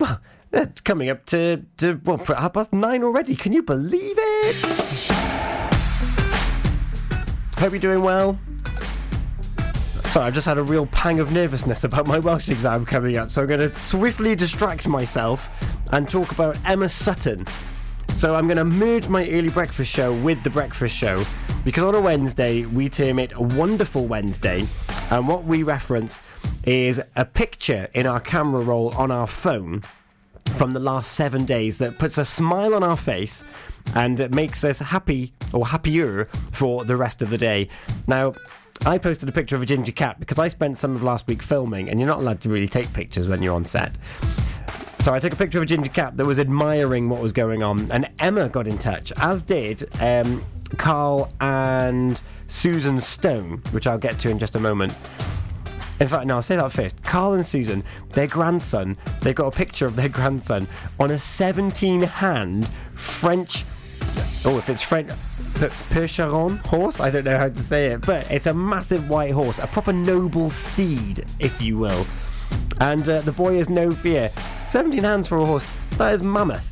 Well, 0.00 0.18
it's 0.50 0.80
coming 0.80 1.10
up 1.10 1.26
to, 1.26 1.62
to 1.76 2.00
well, 2.04 2.16
half 2.26 2.54
past 2.54 2.72
nine 2.72 3.04
already. 3.04 3.36
Can 3.36 3.52
you 3.52 3.62
believe 3.62 4.16
it? 4.16 5.10
Hope 7.58 7.72
you're 7.72 7.78
doing 7.80 8.00
well. 8.00 8.38
Sorry, 10.06 10.24
I 10.24 10.30
just 10.30 10.46
had 10.46 10.56
a 10.56 10.62
real 10.62 10.86
pang 10.86 11.20
of 11.20 11.32
nervousness 11.32 11.84
about 11.84 12.06
my 12.06 12.18
Welsh 12.18 12.48
exam 12.48 12.86
coming 12.86 13.18
up, 13.18 13.30
so 13.30 13.42
I'm 13.42 13.48
going 13.48 13.60
to 13.60 13.74
swiftly 13.74 14.34
distract 14.34 14.88
myself 14.88 15.50
and 15.92 16.08
talk 16.08 16.32
about 16.32 16.56
Emma 16.64 16.88
Sutton. 16.88 17.46
So 18.14 18.34
I'm 18.36 18.46
going 18.46 18.56
to 18.56 18.64
merge 18.64 19.08
my 19.08 19.28
early 19.28 19.50
breakfast 19.50 19.90
show 19.90 20.14
with 20.14 20.42
the 20.44 20.48
breakfast 20.48 20.96
show 20.96 21.22
because 21.64 21.82
on 21.82 21.94
a 21.94 22.00
Wednesday 22.00 22.64
we 22.64 22.88
term 22.88 23.18
it 23.18 23.32
a 23.34 23.42
Wonderful 23.42 24.06
Wednesday, 24.06 24.64
and 25.10 25.28
what 25.28 25.44
we 25.44 25.62
reference 25.62 26.20
is 26.64 27.00
a 27.16 27.24
picture 27.24 27.88
in 27.92 28.06
our 28.06 28.20
camera 28.20 28.62
roll 28.62 28.94
on 28.96 29.10
our 29.10 29.26
phone 29.26 29.82
from 30.54 30.72
the 30.72 30.80
last 30.80 31.12
seven 31.12 31.44
days 31.44 31.76
that 31.78 31.98
puts 31.98 32.16
a 32.16 32.24
smile 32.24 32.72
on 32.72 32.82
our 32.82 32.96
face 32.96 33.44
and 33.94 34.32
makes 34.34 34.64
us 34.64 34.78
happy 34.78 35.32
or 35.52 35.66
happier 35.66 36.26
for 36.52 36.84
the 36.84 36.96
rest 36.96 37.20
of 37.20 37.30
the 37.30 37.38
day. 37.38 37.68
Now, 38.06 38.34
I 38.86 38.96
posted 38.96 39.28
a 39.28 39.32
picture 39.32 39.56
of 39.56 39.62
a 39.62 39.66
ginger 39.66 39.92
cat 39.92 40.20
because 40.20 40.38
I 40.38 40.48
spent 40.48 40.78
some 40.78 40.94
of 40.94 41.02
last 41.02 41.26
week 41.26 41.42
filming, 41.42 41.90
and 41.90 41.98
you're 41.98 42.08
not 42.08 42.20
allowed 42.20 42.40
to 42.42 42.48
really 42.48 42.68
take 42.68 42.92
pictures 42.92 43.26
when 43.26 43.42
you're 43.42 43.54
on 43.54 43.64
set. 43.64 43.98
So 45.04 45.12
I 45.12 45.18
took 45.18 45.34
a 45.34 45.36
picture 45.36 45.58
of 45.58 45.64
a 45.64 45.66
ginger 45.66 45.90
cat 45.90 46.16
that 46.16 46.24
was 46.24 46.38
admiring 46.38 47.10
what 47.10 47.20
was 47.20 47.30
going 47.30 47.62
on, 47.62 47.92
and 47.92 48.08
Emma 48.20 48.48
got 48.48 48.66
in 48.66 48.78
touch, 48.78 49.12
as 49.18 49.42
did 49.42 49.86
um, 50.00 50.42
Carl 50.78 51.30
and 51.42 52.22
Susan 52.48 52.98
Stone, 52.98 53.58
which 53.72 53.86
I'll 53.86 53.98
get 53.98 54.18
to 54.20 54.30
in 54.30 54.38
just 54.38 54.56
a 54.56 54.58
moment. 54.58 54.92
In 56.00 56.08
fact, 56.08 56.24
no, 56.24 56.36
I'll 56.36 56.42
say 56.42 56.56
that 56.56 56.72
first. 56.72 57.02
Carl 57.02 57.34
and 57.34 57.44
Susan, 57.44 57.84
their 58.14 58.26
grandson, 58.26 58.96
they've 59.20 59.34
got 59.34 59.48
a 59.48 59.50
picture 59.54 59.84
of 59.84 59.94
their 59.94 60.08
grandson 60.08 60.66
on 60.98 61.10
a 61.10 61.18
17 61.18 62.00
hand 62.00 62.66
French. 62.94 63.66
Oh, 64.46 64.56
if 64.56 64.70
it's 64.70 64.80
French. 64.80 65.10
Percheron 65.10 66.64
horse? 66.64 66.98
I 66.98 67.10
don't 67.10 67.24
know 67.24 67.36
how 67.36 67.50
to 67.50 67.62
say 67.62 67.88
it, 67.88 68.06
but 68.06 68.28
it's 68.30 68.46
a 68.46 68.54
massive 68.54 69.10
white 69.10 69.32
horse, 69.32 69.58
a 69.58 69.66
proper 69.66 69.92
noble 69.92 70.48
steed, 70.48 71.26
if 71.40 71.60
you 71.60 71.76
will. 71.76 72.06
And 72.80 73.08
uh, 73.08 73.20
the 73.22 73.32
boy 73.32 73.56
has 73.58 73.68
no 73.68 73.94
fear. 73.94 74.30
17 74.66 75.02
hands 75.02 75.28
for 75.28 75.38
a 75.38 75.44
horse, 75.44 75.66
that 75.98 76.14
is 76.14 76.22
mammoth. 76.22 76.70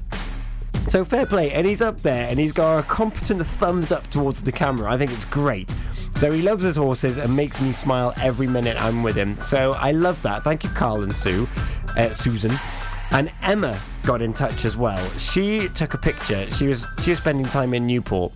So 0.89 1.05
fair 1.05 1.27
play, 1.27 1.53
and 1.53 1.67
he's 1.67 1.81
up 1.81 2.01
there 2.03 2.29
and 2.29 2.39
he's 2.39 2.53
got 2.53 2.79
a 2.79 2.83
competent 2.83 3.47
thumbs 3.47 3.93
up 3.93 4.09
towards 4.11 4.43
the 4.43 4.53
camera. 4.53 4.93
I 4.93 4.99
think 4.99 5.13
it's 5.13 5.25
great. 5.25 5.71
So 6.19 6.31
he 6.31 6.43
loves 6.43 6.63
his 6.63 6.77
horses 6.77 7.19
and 7.19 7.35
makes 7.35 7.61
me 7.61 7.73
smile 7.73 8.13
every 8.21 8.47
minute 8.47 8.81
I'm 8.81 9.03
with 9.03 9.17
him. 9.17 9.37
So 9.41 9.73
I 9.73 9.93
love 9.93 10.21
that. 10.23 10.45
Thank 10.45 10.65
you, 10.65 10.71
Carl 10.71 11.03
and 11.03 11.15
Sue, 11.15 11.49
uh, 11.97 12.13
Susan. 12.13 12.53
And 13.11 13.33
Emma 13.43 13.79
got 14.05 14.23
in 14.23 14.33
touch 14.33 14.65
as 14.65 14.77
well. 14.77 15.03
She 15.19 15.69
took 15.69 15.95
a 15.95 15.99
picture. 15.99 16.51
She 16.51 16.67
was 16.67 16.87
she 17.01 17.11
was 17.11 17.19
spending 17.19 17.47
time 17.47 17.75
in 17.75 17.87
Newport, 17.87 18.33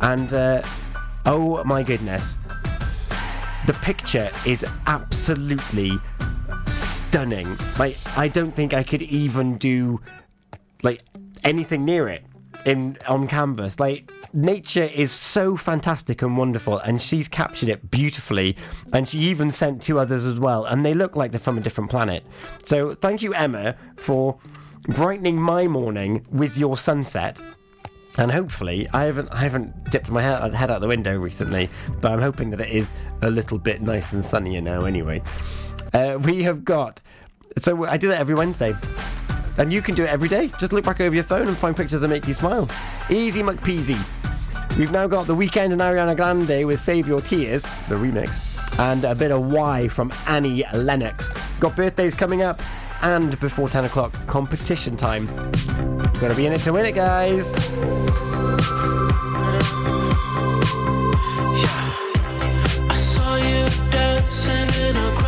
and 0.00 0.32
uh, 0.32 0.62
oh 1.26 1.62
my 1.64 1.82
goodness, 1.82 2.36
the 3.66 3.76
picture 3.82 4.30
is 4.46 4.64
absolutely 4.86 5.98
stunning. 7.14 7.56
Like 7.78 7.96
I 8.16 8.26
don't 8.26 8.50
think 8.50 8.74
I 8.74 8.82
could 8.82 9.02
even 9.02 9.56
do 9.56 10.00
like 10.82 11.00
anything 11.44 11.84
near 11.84 12.08
it 12.08 12.24
in 12.66 12.98
on 13.06 13.28
canvas. 13.28 13.78
Like 13.78 14.10
nature 14.32 14.82
is 14.82 15.12
so 15.12 15.56
fantastic 15.56 16.22
and 16.22 16.36
wonderful, 16.36 16.78
and 16.78 17.00
she's 17.00 17.28
captured 17.28 17.68
it 17.68 17.88
beautifully. 17.88 18.56
And 18.92 19.06
she 19.08 19.20
even 19.20 19.52
sent 19.52 19.80
two 19.80 20.00
others 20.00 20.26
as 20.26 20.40
well, 20.40 20.64
and 20.64 20.84
they 20.84 20.92
look 20.92 21.14
like 21.14 21.30
they're 21.30 21.38
from 21.38 21.56
a 21.56 21.60
different 21.60 21.88
planet. 21.88 22.26
So 22.64 22.94
thank 22.94 23.22
you, 23.22 23.32
Emma, 23.32 23.76
for 23.96 24.36
brightening 24.88 25.40
my 25.40 25.68
morning 25.68 26.26
with 26.32 26.58
your 26.58 26.76
sunset. 26.76 27.40
And 28.18 28.32
hopefully, 28.32 28.88
I 28.92 29.04
haven't 29.04 29.28
I 29.32 29.38
haven't 29.38 29.88
dipped 29.92 30.10
my 30.10 30.20
head, 30.20 30.70
out 30.70 30.80
the 30.80 30.88
window 30.88 31.16
recently, 31.16 31.70
but 32.00 32.10
I'm 32.10 32.20
hoping 32.20 32.50
that 32.50 32.60
it 32.60 32.70
is 32.70 32.92
a 33.22 33.30
little 33.30 33.58
bit 33.58 33.82
nice 33.82 34.12
and 34.12 34.24
sunnier 34.24 34.60
now. 34.60 34.84
Anyway, 34.84 35.22
uh, 35.94 36.18
we 36.22 36.42
have 36.42 36.64
got. 36.64 37.00
So 37.58 37.86
I 37.86 37.96
do 37.96 38.08
that 38.08 38.20
every 38.20 38.34
Wednesday. 38.34 38.74
And 39.56 39.72
you 39.72 39.80
can 39.80 39.94
do 39.94 40.02
it 40.02 40.10
every 40.10 40.28
day. 40.28 40.50
Just 40.58 40.72
look 40.72 40.84
back 40.84 41.00
over 41.00 41.14
your 41.14 41.24
phone 41.24 41.46
and 41.46 41.56
find 41.56 41.76
pictures 41.76 42.00
that 42.00 42.08
make 42.08 42.26
you 42.26 42.34
smile. 42.34 42.68
Easy 43.08 43.40
McPeasy. 43.42 43.98
We've 44.76 44.90
now 44.90 45.06
got 45.06 45.28
The 45.28 45.36
Weeknd 45.36 45.70
and 45.70 45.80
Ariana 45.80 46.16
Grande 46.16 46.66
with 46.66 46.80
Save 46.80 47.06
Your 47.06 47.20
Tears, 47.20 47.62
the 47.88 47.94
remix, 47.94 48.40
and 48.80 49.04
a 49.04 49.14
bit 49.14 49.30
of 49.30 49.52
Why 49.52 49.86
from 49.86 50.12
Annie 50.26 50.64
Lennox. 50.74 51.30
Got 51.60 51.76
birthdays 51.76 52.14
coming 52.14 52.42
up, 52.42 52.60
and 53.02 53.38
before 53.38 53.68
10 53.68 53.84
o'clock, 53.84 54.12
competition 54.26 54.96
time. 54.96 55.26
Gotta 56.18 56.34
be 56.34 56.46
in 56.46 56.52
it 56.52 56.58
to 56.62 56.72
win 56.72 56.86
it, 56.86 56.96
guys. 56.96 57.52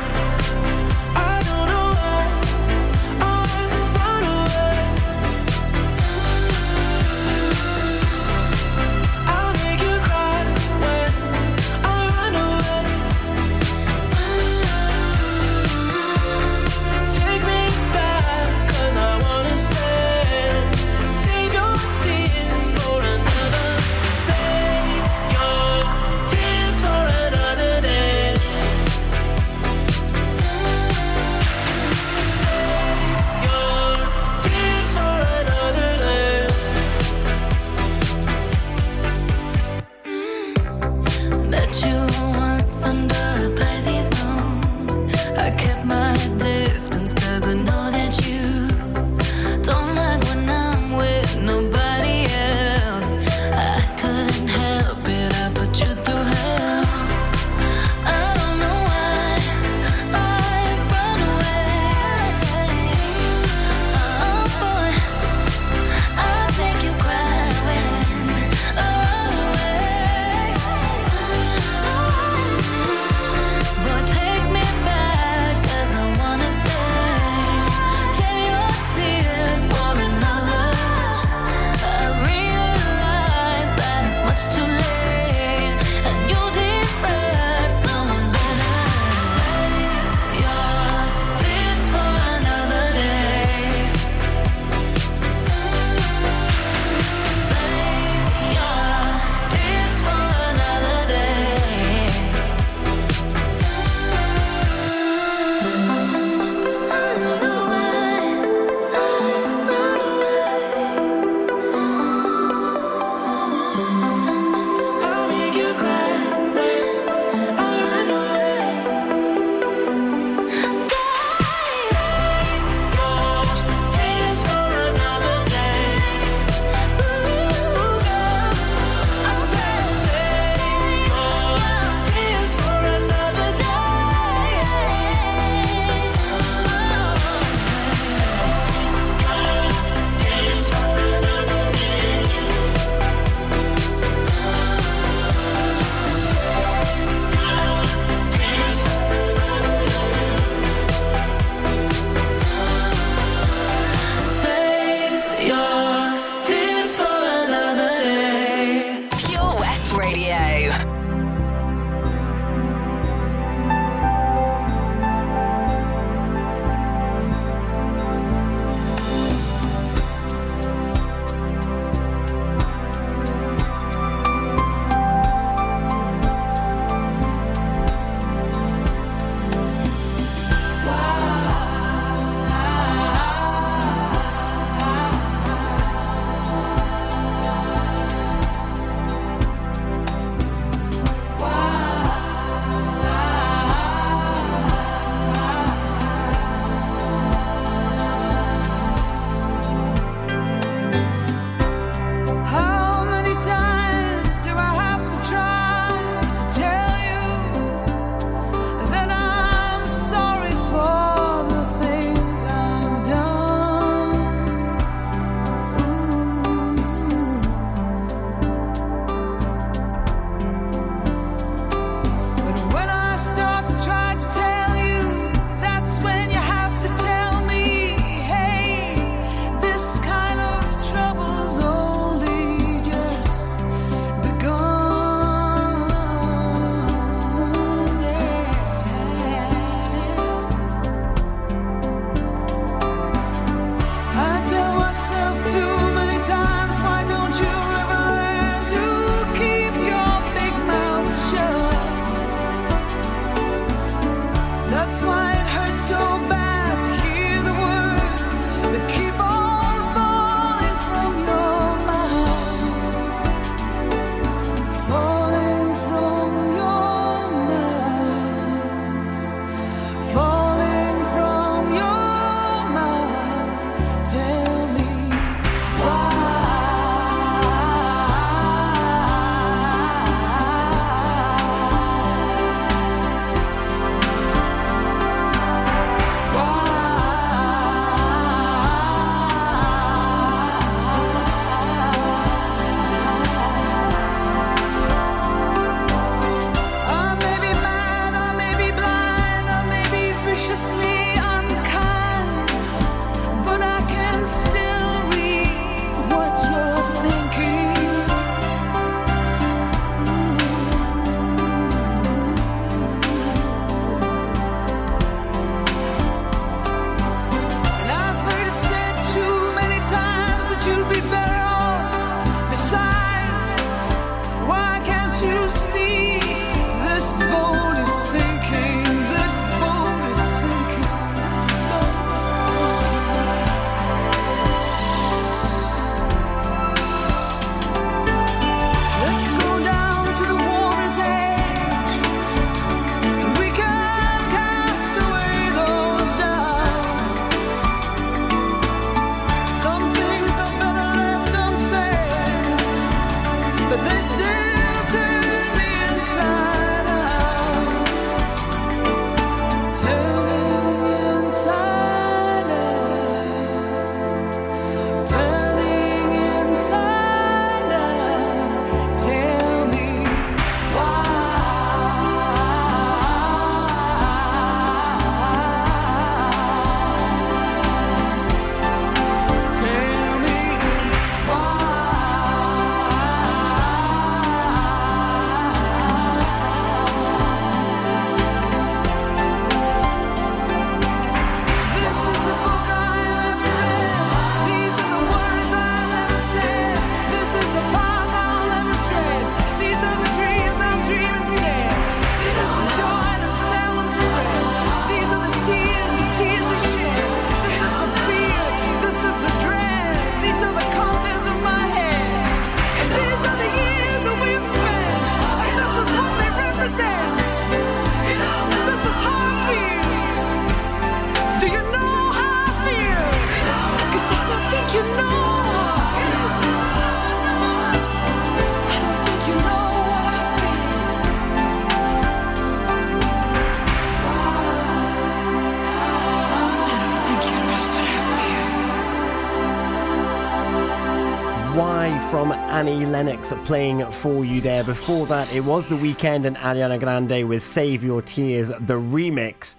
Lennox 442.61 443.33
playing 443.45 443.83
for 443.91 444.23
you 444.23 444.39
there. 444.39 444.63
Before 444.63 445.07
that, 445.07 445.33
it 445.33 445.39
was 445.39 445.65
The 445.65 445.73
Weeknd 445.73 446.25
and 446.25 446.37
Ariana 446.37 446.79
Grande 446.79 447.27
with 447.27 447.41
Save 447.41 447.83
Your 447.83 448.03
Tears, 448.03 448.49
the 448.49 448.75
remix. 448.75 449.55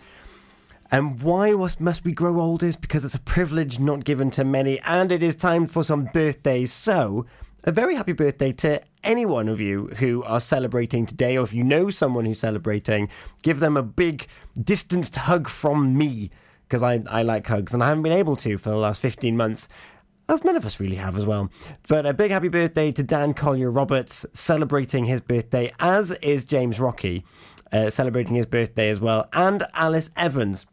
And 0.92 1.20
why 1.20 1.52
was, 1.54 1.80
must 1.80 2.04
we 2.04 2.12
grow 2.12 2.40
old 2.40 2.62
is 2.62 2.76
because 2.76 3.04
it's 3.04 3.16
a 3.16 3.20
privilege 3.20 3.80
not 3.80 4.04
given 4.04 4.30
to 4.32 4.44
many, 4.44 4.78
and 4.82 5.10
it 5.10 5.20
is 5.20 5.34
time 5.34 5.66
for 5.66 5.82
some 5.82 6.10
birthdays. 6.12 6.72
So, 6.72 7.26
a 7.64 7.72
very 7.72 7.96
happy 7.96 8.12
birthday 8.12 8.52
to 8.52 8.80
any 9.02 9.26
one 9.26 9.48
of 9.48 9.60
you 9.60 9.86
who 9.96 10.22
are 10.22 10.40
celebrating 10.40 11.04
today, 11.04 11.36
or 11.36 11.42
if 11.42 11.52
you 11.52 11.64
know 11.64 11.90
someone 11.90 12.24
who's 12.24 12.38
celebrating, 12.38 13.08
give 13.42 13.58
them 13.58 13.76
a 13.76 13.82
big 13.82 14.28
distanced 14.62 15.16
hug 15.16 15.48
from 15.48 15.98
me, 15.98 16.30
because 16.68 16.84
I, 16.84 17.02
I 17.10 17.22
like 17.22 17.48
hugs, 17.48 17.74
and 17.74 17.82
I 17.82 17.88
haven't 17.88 18.04
been 18.04 18.12
able 18.12 18.36
to 18.36 18.58
for 18.58 18.70
the 18.70 18.76
last 18.76 19.00
15 19.00 19.36
months. 19.36 19.66
As 20.32 20.44
none 20.44 20.56
of 20.56 20.64
us 20.64 20.80
really 20.80 20.96
have 20.96 21.18
as 21.18 21.26
well. 21.26 21.50
But 21.88 22.06
a 22.06 22.14
big 22.14 22.30
happy 22.30 22.48
birthday 22.48 22.90
to 22.92 23.02
Dan 23.02 23.34
Collier 23.34 23.70
Roberts, 23.70 24.24
celebrating 24.32 25.04
his 25.04 25.20
birthday, 25.20 25.70
as 25.78 26.10
is 26.22 26.46
James 26.46 26.80
Rocky, 26.80 27.22
uh, 27.70 27.90
celebrating 27.90 28.36
his 28.36 28.46
birthday 28.46 28.88
as 28.88 28.98
well, 28.98 29.28
and 29.34 29.62
Alice 29.74 30.08
Evans. 30.16 30.64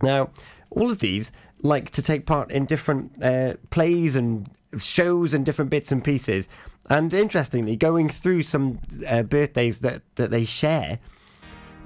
Now, 0.00 0.30
all 0.70 0.90
of 0.90 1.00
these 1.00 1.32
like 1.60 1.90
to 1.90 2.00
take 2.00 2.24
part 2.24 2.50
in 2.50 2.64
different 2.64 3.22
uh, 3.22 3.56
plays 3.68 4.16
and 4.16 4.48
shows 4.78 5.34
and 5.34 5.44
different 5.44 5.70
bits 5.70 5.92
and 5.92 6.02
pieces. 6.02 6.48
And 6.88 7.12
interestingly, 7.12 7.76
going 7.76 8.08
through 8.08 8.40
some 8.40 8.80
uh, 9.10 9.24
birthdays 9.24 9.80
that, 9.80 10.00
that 10.14 10.30
they 10.30 10.46
share, 10.46 10.98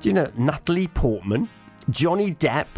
do 0.00 0.08
you 0.08 0.12
know 0.12 0.30
Natalie 0.36 0.86
Portman, 0.86 1.48
Johnny 1.90 2.32
Depp, 2.36 2.68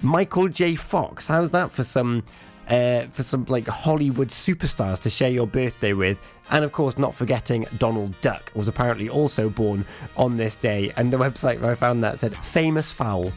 Michael 0.00 0.48
J. 0.48 0.74
Fox? 0.74 1.26
How's 1.26 1.50
that 1.50 1.70
for 1.70 1.84
some 1.84 2.22
uh, 2.70 3.02
for 3.10 3.22
some 3.22 3.44
like 3.46 3.66
Hollywood 3.66 4.28
superstars 4.28 5.00
to 5.00 5.10
share 5.10 5.30
your 5.30 5.46
birthday 5.46 5.92
with? 5.92 6.20
And 6.50 6.64
of 6.64 6.72
course, 6.72 6.98
not 6.98 7.14
forgetting 7.14 7.66
Donald 7.78 8.20
Duck 8.22 8.50
was 8.54 8.66
apparently 8.66 9.08
also 9.08 9.48
born 9.48 9.84
on 10.16 10.36
this 10.36 10.56
day. 10.56 10.92
And 10.96 11.12
the 11.12 11.16
website 11.16 11.60
where 11.60 11.70
I 11.70 11.74
found 11.74 12.02
that 12.02 12.18
said 12.18 12.36
famous 12.36 12.90
fowl. 12.90 13.32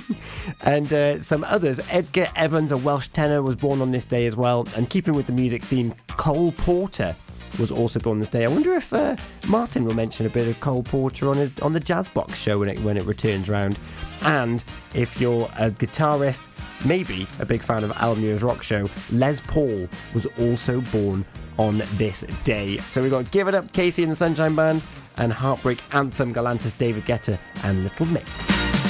and 0.62 0.90
uh, 0.92 1.20
some 1.20 1.44
others. 1.44 1.80
Edgar 1.90 2.26
Evans, 2.36 2.72
a 2.72 2.76
Welsh 2.76 3.08
tenor, 3.08 3.42
was 3.42 3.56
born 3.56 3.82
on 3.82 3.90
this 3.90 4.06
day 4.06 4.24
as 4.26 4.34
well. 4.34 4.66
And 4.76 4.88
keeping 4.88 5.14
with 5.14 5.26
the 5.26 5.32
music 5.32 5.62
theme, 5.62 5.94
Cole 6.08 6.52
Porter 6.52 7.14
was 7.58 7.70
also 7.70 8.00
born 8.00 8.18
this 8.18 8.28
day. 8.28 8.44
I 8.44 8.48
wonder 8.48 8.74
if 8.74 8.92
uh, 8.92 9.16
Martin 9.48 9.84
will 9.84 9.94
mention 9.94 10.26
a 10.26 10.30
bit 10.30 10.48
of 10.48 10.58
Cole 10.60 10.82
Porter 10.82 11.28
on 11.28 11.38
it, 11.38 11.62
on 11.62 11.72
the 11.72 11.80
Jazz 11.80 12.08
Box 12.08 12.40
show 12.40 12.58
when 12.58 12.68
it 12.68 12.78
when 12.80 12.96
it 12.96 13.04
returns 13.04 13.48
round. 13.48 13.78
And 14.24 14.64
if 14.94 15.20
you're 15.20 15.46
a 15.56 15.70
guitarist, 15.70 16.46
maybe 16.84 17.26
a 17.38 17.46
big 17.46 17.62
fan 17.62 17.84
of 17.84 17.92
Al 17.92 18.16
Muir's 18.16 18.42
rock 18.42 18.62
show, 18.62 18.88
Les 19.10 19.40
Paul 19.40 19.88
was 20.12 20.26
also 20.38 20.80
born 20.80 21.24
on 21.58 21.82
this 21.94 22.22
day. 22.42 22.78
So 22.78 23.02
we've 23.02 23.10
got 23.10 23.30
Give 23.30 23.48
It 23.48 23.54
Up, 23.54 23.72
KC 23.72 24.02
and 24.02 24.12
the 24.12 24.16
Sunshine 24.16 24.54
Band, 24.54 24.82
and 25.16 25.32
Heartbreak 25.32 25.78
Anthem, 25.94 26.34
Galantis, 26.34 26.76
David 26.76 27.04
Guetta, 27.04 27.38
and 27.62 27.84
Little 27.84 28.06
Mix. 28.06 28.83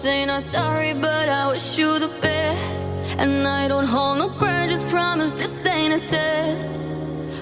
Say 0.00 0.24
not 0.24 0.42
sorry, 0.42 0.94
but 0.94 1.28
I 1.28 1.48
wish 1.48 1.78
you 1.78 1.98
the 1.98 2.08
best. 2.22 2.88
And 3.18 3.46
I 3.46 3.68
don't 3.68 3.84
hold 3.84 4.16
no 4.16 4.28
grudges, 4.38 4.82
promise 4.84 5.34
this 5.34 5.66
ain't 5.66 5.92
a 5.92 6.06
test. 6.06 6.80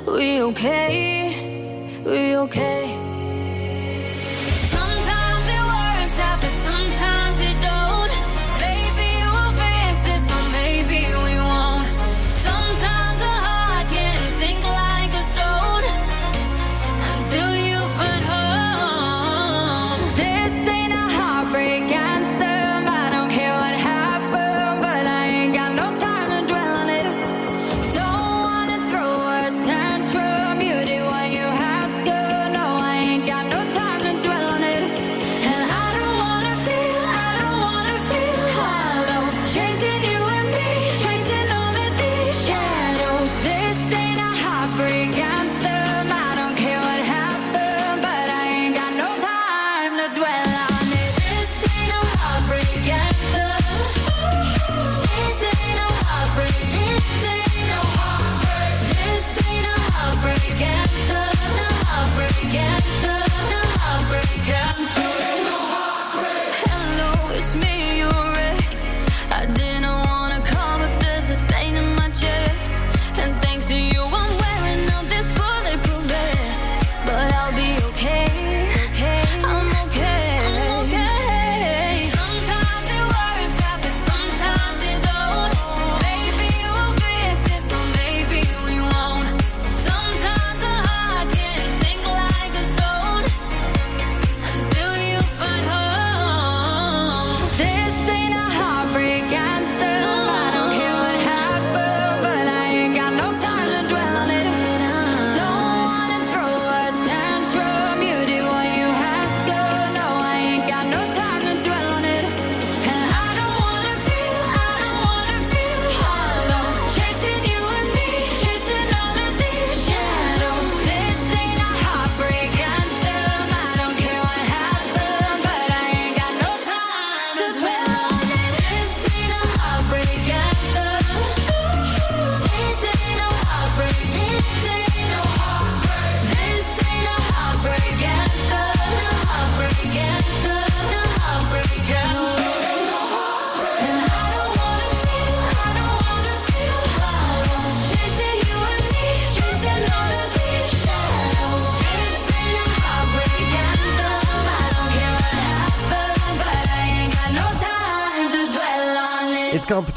We 0.04 0.42
okay, 0.42 2.02
we 2.04 2.36
okay. 2.36 2.97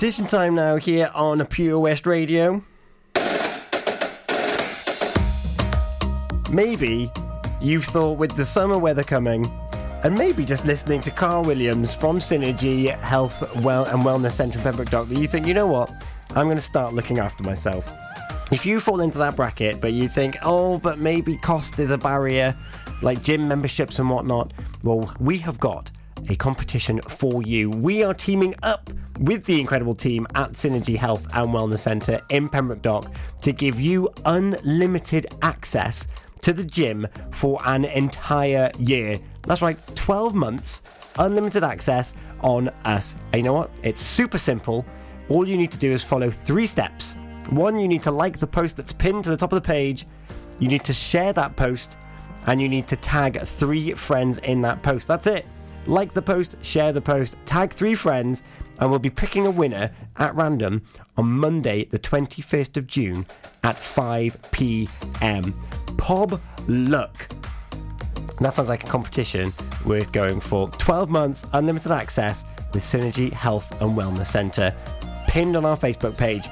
Competition 0.01 0.25
time 0.25 0.55
now 0.55 0.77
here 0.77 1.11
on 1.13 1.45
Pure 1.45 1.79
West 1.79 2.07
Radio. 2.07 2.63
Maybe 6.51 7.11
you've 7.61 7.85
thought 7.85 8.17
with 8.17 8.35
the 8.35 8.43
summer 8.43 8.79
weather 8.79 9.03
coming, 9.03 9.45
and 10.03 10.17
maybe 10.17 10.43
just 10.43 10.65
listening 10.65 11.01
to 11.01 11.11
Carl 11.11 11.43
Williams 11.43 11.93
from 11.93 12.17
Synergy 12.17 12.89
Health 12.99 13.55
Well 13.57 13.85
and 13.85 14.01
Wellness 14.01 14.31
Centre 14.31 14.57
in 14.57 14.63
Pembroke 14.63 14.89
Dock, 14.89 15.07
that 15.07 15.19
you 15.19 15.27
think, 15.27 15.45
you 15.45 15.53
know 15.53 15.67
what, 15.67 15.91
I'm 16.31 16.47
going 16.47 16.57
to 16.57 16.63
start 16.63 16.95
looking 16.95 17.19
after 17.19 17.43
myself. 17.43 17.87
If 18.51 18.65
you 18.65 18.79
fall 18.79 19.01
into 19.01 19.19
that 19.19 19.35
bracket, 19.35 19.79
but 19.79 19.93
you 19.93 20.09
think, 20.09 20.35
oh, 20.41 20.79
but 20.79 20.97
maybe 20.97 21.37
cost 21.37 21.77
is 21.77 21.91
a 21.91 21.97
barrier, 21.99 22.57
like 23.03 23.21
gym 23.21 23.47
memberships 23.47 23.99
and 23.99 24.09
whatnot, 24.09 24.51
well, 24.81 25.13
we 25.19 25.37
have 25.37 25.59
got 25.59 25.91
a 26.27 26.35
competition 26.35 27.01
for 27.07 27.43
you. 27.43 27.69
We 27.69 28.01
are 28.01 28.15
teaming 28.15 28.55
up 28.63 28.91
with 29.19 29.43
the 29.45 29.59
incredible 29.59 29.93
team 29.93 30.27
at 30.35 30.53
Synergy 30.53 30.95
Health 30.95 31.25
and 31.33 31.49
Wellness 31.49 31.79
Centre 31.79 32.19
in 32.29 32.49
Pembroke 32.49 32.81
Dock 32.81 33.13
to 33.41 33.51
give 33.51 33.79
you 33.79 34.09
unlimited 34.25 35.27
access 35.41 36.07
to 36.41 36.53
the 36.53 36.63
gym 36.63 37.07
for 37.31 37.59
an 37.65 37.85
entire 37.85 38.71
year. 38.79 39.19
That's 39.43 39.61
right, 39.61 39.77
12 39.95 40.35
months, 40.35 40.83
unlimited 41.19 41.63
access 41.63 42.13
on 42.41 42.69
us. 42.85 43.15
And 43.33 43.35
you 43.35 43.43
know 43.43 43.53
what? 43.53 43.71
It's 43.83 44.01
super 44.01 44.37
simple. 44.37 44.85
All 45.29 45.47
you 45.47 45.57
need 45.57 45.71
to 45.71 45.77
do 45.77 45.91
is 45.91 46.03
follow 46.03 46.31
three 46.31 46.65
steps. 46.65 47.15
One, 47.49 47.79
you 47.79 47.87
need 47.87 48.03
to 48.03 48.11
like 48.11 48.39
the 48.39 48.47
post 48.47 48.77
that's 48.77 48.93
pinned 48.93 49.23
to 49.25 49.29
the 49.29 49.37
top 49.37 49.53
of 49.53 49.61
the 49.61 49.67
page. 49.67 50.07
You 50.59 50.67
need 50.67 50.83
to 50.85 50.93
share 50.93 51.33
that 51.33 51.55
post 51.55 51.97
and 52.47 52.61
you 52.61 52.69
need 52.69 52.87
to 52.87 52.95
tag 52.95 53.39
three 53.41 53.93
friends 53.93 54.37
in 54.39 54.61
that 54.61 54.81
post. 54.81 55.07
That's 55.07 55.27
it. 55.27 55.47
Like 55.87 56.13
the 56.13 56.21
post, 56.21 56.55
share 56.61 56.91
the 56.91 57.01
post, 57.01 57.35
tag 57.45 57.71
three 57.71 57.95
friends, 57.95 58.43
and 58.81 58.89
we'll 58.89 58.99
be 58.99 59.09
picking 59.09 59.47
a 59.47 59.51
winner 59.51 59.91
at 60.17 60.35
random 60.35 60.81
on 61.15 61.31
Monday, 61.31 61.85
the 61.85 61.99
21st 61.99 62.77
of 62.77 62.87
June 62.87 63.25
at 63.63 63.77
5 63.77 64.37
pm. 64.51 65.53
Pob 65.97 66.41
luck. 66.67 67.29
That 68.39 68.55
sounds 68.55 68.69
like 68.69 68.83
a 68.83 68.87
competition 68.87 69.53
worth 69.85 70.11
going 70.11 70.39
for. 70.39 70.69
12 70.71 71.09
months, 71.11 71.45
unlimited 71.53 71.91
access 71.91 72.43
with 72.73 72.81
Synergy 72.81 73.31
Health 73.31 73.71
and 73.81 73.95
Wellness 73.95 74.25
Centre. 74.25 74.75
Pinned 75.27 75.55
on 75.55 75.63
our 75.63 75.77
Facebook 75.77 76.17
page. 76.17 76.49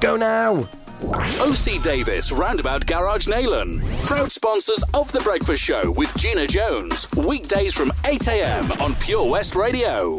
Go 0.00 0.16
now! 0.16 0.68
OC 1.02 1.80
Davis 1.82 2.32
Roundabout 2.32 2.86
Garage 2.86 3.28
Neyland. 3.28 3.86
Proud 4.04 4.32
sponsors 4.32 4.82
of 4.94 5.12
The 5.12 5.20
Breakfast 5.20 5.62
Show 5.62 5.92
with 5.92 6.16
Gina 6.16 6.46
Jones. 6.46 7.06
Weekdays 7.12 7.74
from 7.74 7.90
8am 8.02 8.80
on 8.80 8.94
Pure 8.96 9.30
West 9.30 9.54
Radio. 9.54 10.18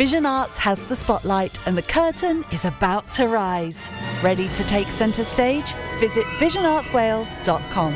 Vision 0.00 0.24
Arts 0.24 0.56
has 0.56 0.82
the 0.86 0.96
spotlight 0.96 1.58
and 1.66 1.76
the 1.76 1.82
curtain 1.82 2.42
is 2.52 2.64
about 2.64 3.12
to 3.12 3.28
rise. 3.28 3.86
Ready 4.22 4.48
to 4.48 4.64
take 4.64 4.86
centre 4.86 5.24
stage? 5.24 5.74
Visit 5.98 6.24
visionartswales.com. 6.38 7.92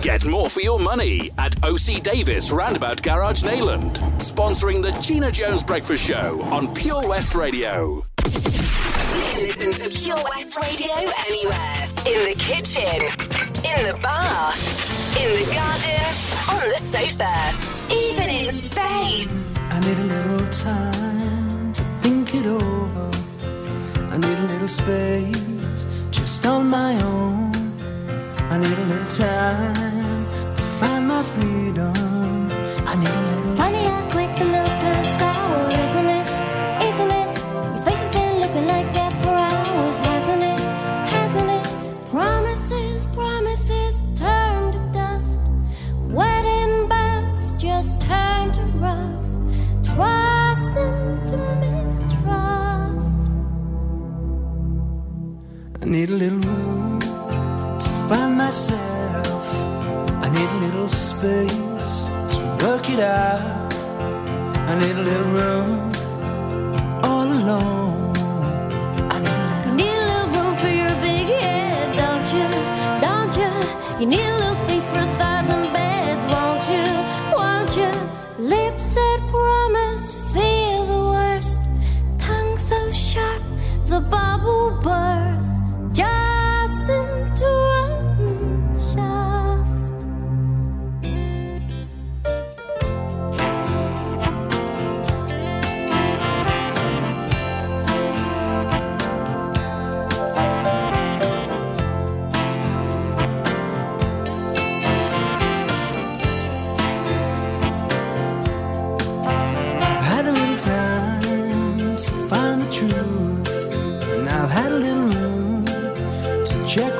Get 0.00 0.24
more 0.24 0.50
for 0.50 0.62
your 0.62 0.80
money 0.80 1.30
at 1.38 1.54
OC 1.64 2.02
Davis 2.02 2.50
Roundabout 2.50 3.04
Garage 3.04 3.44
Neyland. 3.44 3.94
Sponsoring 4.18 4.82
the 4.82 4.90
Gina 5.00 5.30
Jones 5.30 5.62
Breakfast 5.62 6.04
Show 6.04 6.42
on 6.50 6.74
Pure 6.74 7.06
West 7.06 7.36
Radio. 7.36 8.04
You 8.24 9.22
can 9.22 9.42
listen 9.42 9.70
to 9.74 9.88
Pure 9.96 10.24
West 10.28 10.56
Radio 10.60 10.92
anywhere. 11.28 11.74
In 12.04 12.18
the 12.28 12.34
kitchen, 12.36 13.00
in 13.62 13.86
the 13.86 13.96
bath, 14.02 14.58
in 15.22 15.30
the 15.38 15.54
garden, 15.54 16.04
on 16.50 16.68
the 16.68 16.80
sofa, 16.80 17.73
even 17.90 18.28
in 18.30 18.54
space. 18.62 19.56
I 19.70 19.80
need 19.80 19.98
a 19.98 20.08
little 20.14 20.46
time 20.48 21.72
to 21.72 21.82
think 22.02 22.34
it 22.34 22.46
over. 22.46 23.10
I 24.12 24.16
need 24.18 24.38
a 24.38 24.46
little 24.52 24.68
space 24.68 25.86
just 26.10 26.46
on 26.46 26.68
my 26.68 26.94
own. 27.02 27.52
I 28.52 28.58
need 28.58 28.78
a 28.78 28.86
little 28.92 29.08
time 29.08 30.26
to 30.54 30.62
find 30.78 31.08
my 31.08 31.22
freedom. 31.22 32.50
I 32.86 32.94
need 32.96 33.23
I 55.84 55.86
need 55.86 56.08
a 56.08 56.14
little 56.14 56.38
room 56.38 56.98
to 56.98 57.90
find 58.08 58.38
myself. 58.38 59.44
I 60.24 60.30
need 60.30 60.48
a 60.48 60.60
little 60.64 60.88
space 60.88 62.14
to 62.32 62.40
work 62.64 62.88
it 62.88 63.00
out. 63.00 63.74
I 64.70 64.78
need 64.80 64.96
a 64.96 65.02
little 65.02 65.30
room 65.38 65.92
all 67.04 67.26
alone. 67.26 68.16
I 69.12 69.18
need 69.20 69.28
a 69.28 69.46
little. 69.52 69.74
Need 69.74 69.92
a 69.92 70.06
little 70.08 70.28
room 70.34 70.56
for 70.56 70.68
your 70.68 70.94
big 71.02 71.26
head, 71.28 71.94
don't 72.02 72.28
you? 72.32 72.48
Don't 73.06 73.36
you? 73.36 73.52
You 74.00 74.06
need 74.06 74.24
a 74.24 74.36
little 74.40 74.56
space 74.64 74.86
for 74.86 75.00
a 75.00 75.10
thousand 75.20 75.70
beds, 75.74 75.83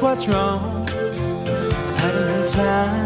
what's 0.05 0.28
wrong. 0.28 0.86
I've 0.86 2.00
had 2.00 2.14
a 2.14 2.20
little 2.20 2.46
time, 2.46 3.03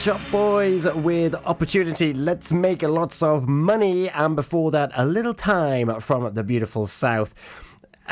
Shop 0.00 0.20
Boys 0.30 0.86
with 0.94 1.34
Opportunity. 1.44 2.14
Let's 2.14 2.54
make 2.54 2.80
lots 2.80 3.22
of 3.22 3.46
money. 3.46 4.08
And 4.08 4.34
before 4.34 4.70
that, 4.70 4.92
a 4.96 5.04
little 5.04 5.34
time 5.34 6.00
from 6.00 6.32
the 6.32 6.42
beautiful 6.42 6.86
South. 6.86 7.34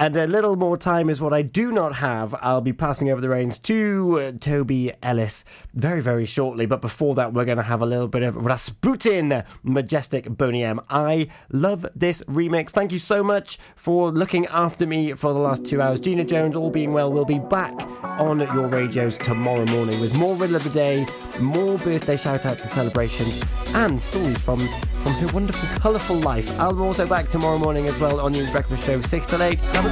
And 0.00 0.16
a 0.16 0.28
little 0.28 0.54
more 0.54 0.76
time 0.76 1.10
is 1.10 1.20
what 1.20 1.32
I 1.32 1.42
do 1.42 1.72
not 1.72 1.96
have. 1.96 2.32
I'll 2.40 2.60
be 2.60 2.72
passing 2.72 3.10
over 3.10 3.20
the 3.20 3.28
reins 3.28 3.58
to 3.58 4.20
uh, 4.20 4.32
Toby 4.38 4.92
Ellis 5.02 5.44
very, 5.74 6.00
very 6.00 6.24
shortly. 6.24 6.66
But 6.66 6.80
before 6.80 7.16
that, 7.16 7.32
we're 7.32 7.44
going 7.44 7.56
to 7.56 7.64
have 7.64 7.82
a 7.82 7.86
little 7.86 8.06
bit 8.06 8.22
of 8.22 8.36
Rasputin, 8.36 9.42
Majestic 9.64 10.28
Boney 10.30 10.62
M. 10.62 10.80
I 10.88 11.26
love 11.50 11.84
this 11.96 12.22
remix. 12.28 12.70
Thank 12.70 12.92
you 12.92 13.00
so 13.00 13.24
much 13.24 13.58
for 13.74 14.12
looking 14.12 14.46
after 14.46 14.86
me 14.86 15.14
for 15.14 15.32
the 15.32 15.40
last 15.40 15.66
two 15.66 15.82
hours. 15.82 15.98
Gina 15.98 16.22
Jones, 16.22 16.54
all 16.54 16.70
being 16.70 16.92
well, 16.92 17.12
will 17.12 17.24
be 17.24 17.40
back 17.40 17.74
on 18.20 18.38
your 18.38 18.68
radios 18.68 19.18
tomorrow 19.18 19.66
morning 19.66 19.98
with 19.98 20.14
more 20.14 20.36
Riddle 20.36 20.56
of 20.56 20.62
the 20.62 20.70
Day, 20.70 21.06
more 21.40 21.76
birthday 21.78 22.16
shout 22.16 22.46
outs 22.46 22.62
and 22.62 22.70
celebrations, 22.70 23.42
and 23.74 24.00
stories 24.00 24.38
from, 24.38 24.60
from 24.60 25.12
her 25.14 25.26
wonderful, 25.34 25.68
colourful 25.80 26.16
life. 26.20 26.48
I'm 26.60 26.80
also 26.80 27.04
back 27.04 27.30
tomorrow 27.30 27.58
morning 27.58 27.86
as 27.86 27.98
well 27.98 28.20
on 28.20 28.32
your 28.32 28.48
breakfast 28.52 28.86
show, 28.86 29.00
6 29.00 29.26
to 29.26 29.42
8. 29.42 29.58
Have 29.60 29.87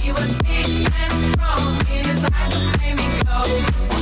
He 0.00 0.12
was 0.12 0.38
big 0.38 0.88
and 0.90 1.12
strong. 1.12 1.80
In 1.92 2.04
his 2.04 2.24
eyes, 2.24 2.54
glow. 3.24 3.97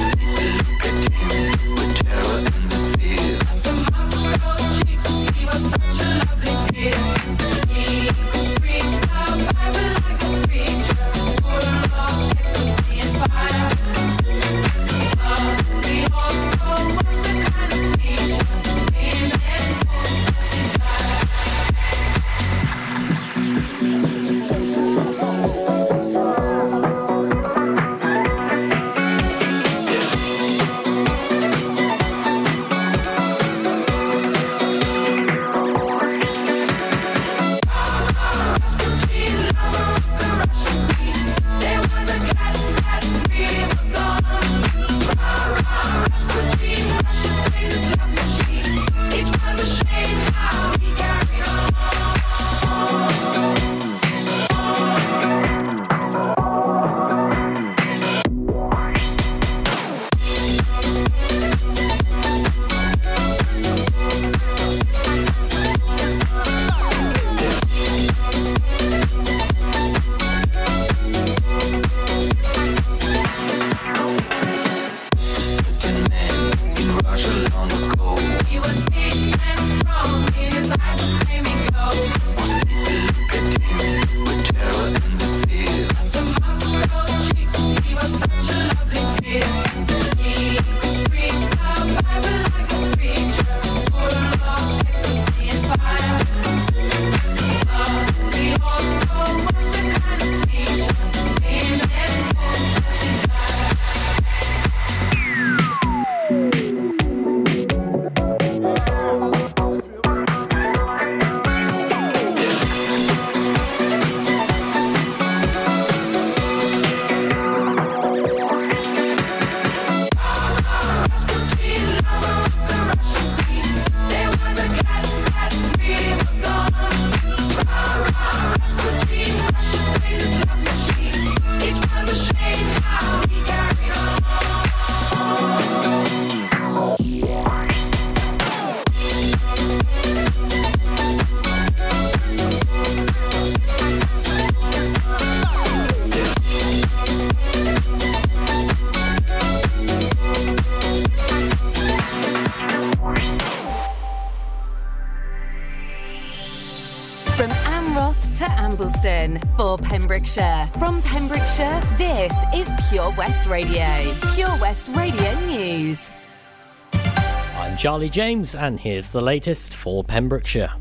Charlie 167.87 168.09
James, 168.09 168.57
and 168.57 168.81
here's 168.81 169.13
the 169.13 169.21
latest 169.21 169.73
for 169.73 170.03
Pembrokeshire. 170.03 170.73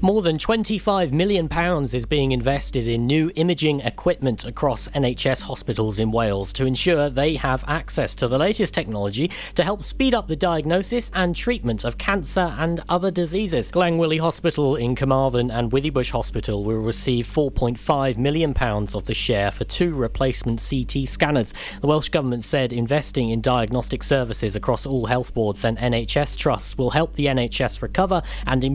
More 0.00 0.22
than 0.22 0.38
£25 0.38 1.10
million 1.10 1.48
is 1.92 2.06
being 2.06 2.30
invested 2.30 2.86
in 2.86 3.08
new 3.08 3.32
imaging 3.34 3.80
equipment 3.80 4.44
across 4.44 4.86
NHS 4.90 5.42
hospitals 5.42 5.98
in 5.98 6.12
Wales 6.12 6.52
to 6.52 6.66
ensure 6.66 7.10
they 7.10 7.34
have 7.34 7.64
access 7.66 8.14
to 8.14 8.28
the 8.28 8.38
latest 8.38 8.72
technology 8.72 9.28
to 9.56 9.64
help 9.64 9.82
speed 9.82 10.14
up 10.14 10.28
the 10.28 10.36
diagnosis 10.36 11.10
and 11.14 11.34
treatment 11.34 11.82
of 11.82 11.98
cancer 11.98 12.54
and 12.58 12.80
other 12.88 13.10
diseases. 13.10 13.72
Glangwili 13.72 14.20
Hospital 14.20 14.76
in 14.76 14.94
Carmarthen 14.94 15.50
and 15.50 15.72
Withybush 15.72 16.12
Hospital 16.12 16.62
will 16.62 16.80
receive 16.80 17.26
£4.5 17.26 18.18
million 18.18 18.54
of 18.56 19.04
the 19.04 19.14
share 19.14 19.50
for 19.50 19.64
two 19.64 19.96
replacement 19.96 20.64
CT 20.64 21.08
scanners. 21.08 21.52
The 21.80 21.88
Welsh 21.88 22.10
Government 22.10 22.44
said 22.44 22.72
investing 22.72 23.30
in 23.30 23.40
diagnostic 23.40 24.04
services 24.04 24.54
across 24.54 24.86
all 24.86 25.06
health 25.06 25.34
boards 25.34 25.64
and 25.64 25.76
NHS 25.76 26.36
trusts 26.36 26.78
will 26.78 26.90
help 26.90 27.14
the 27.14 27.26
NHS 27.26 27.82
recover 27.82 28.22
and 28.46 28.62
improve 28.62 28.68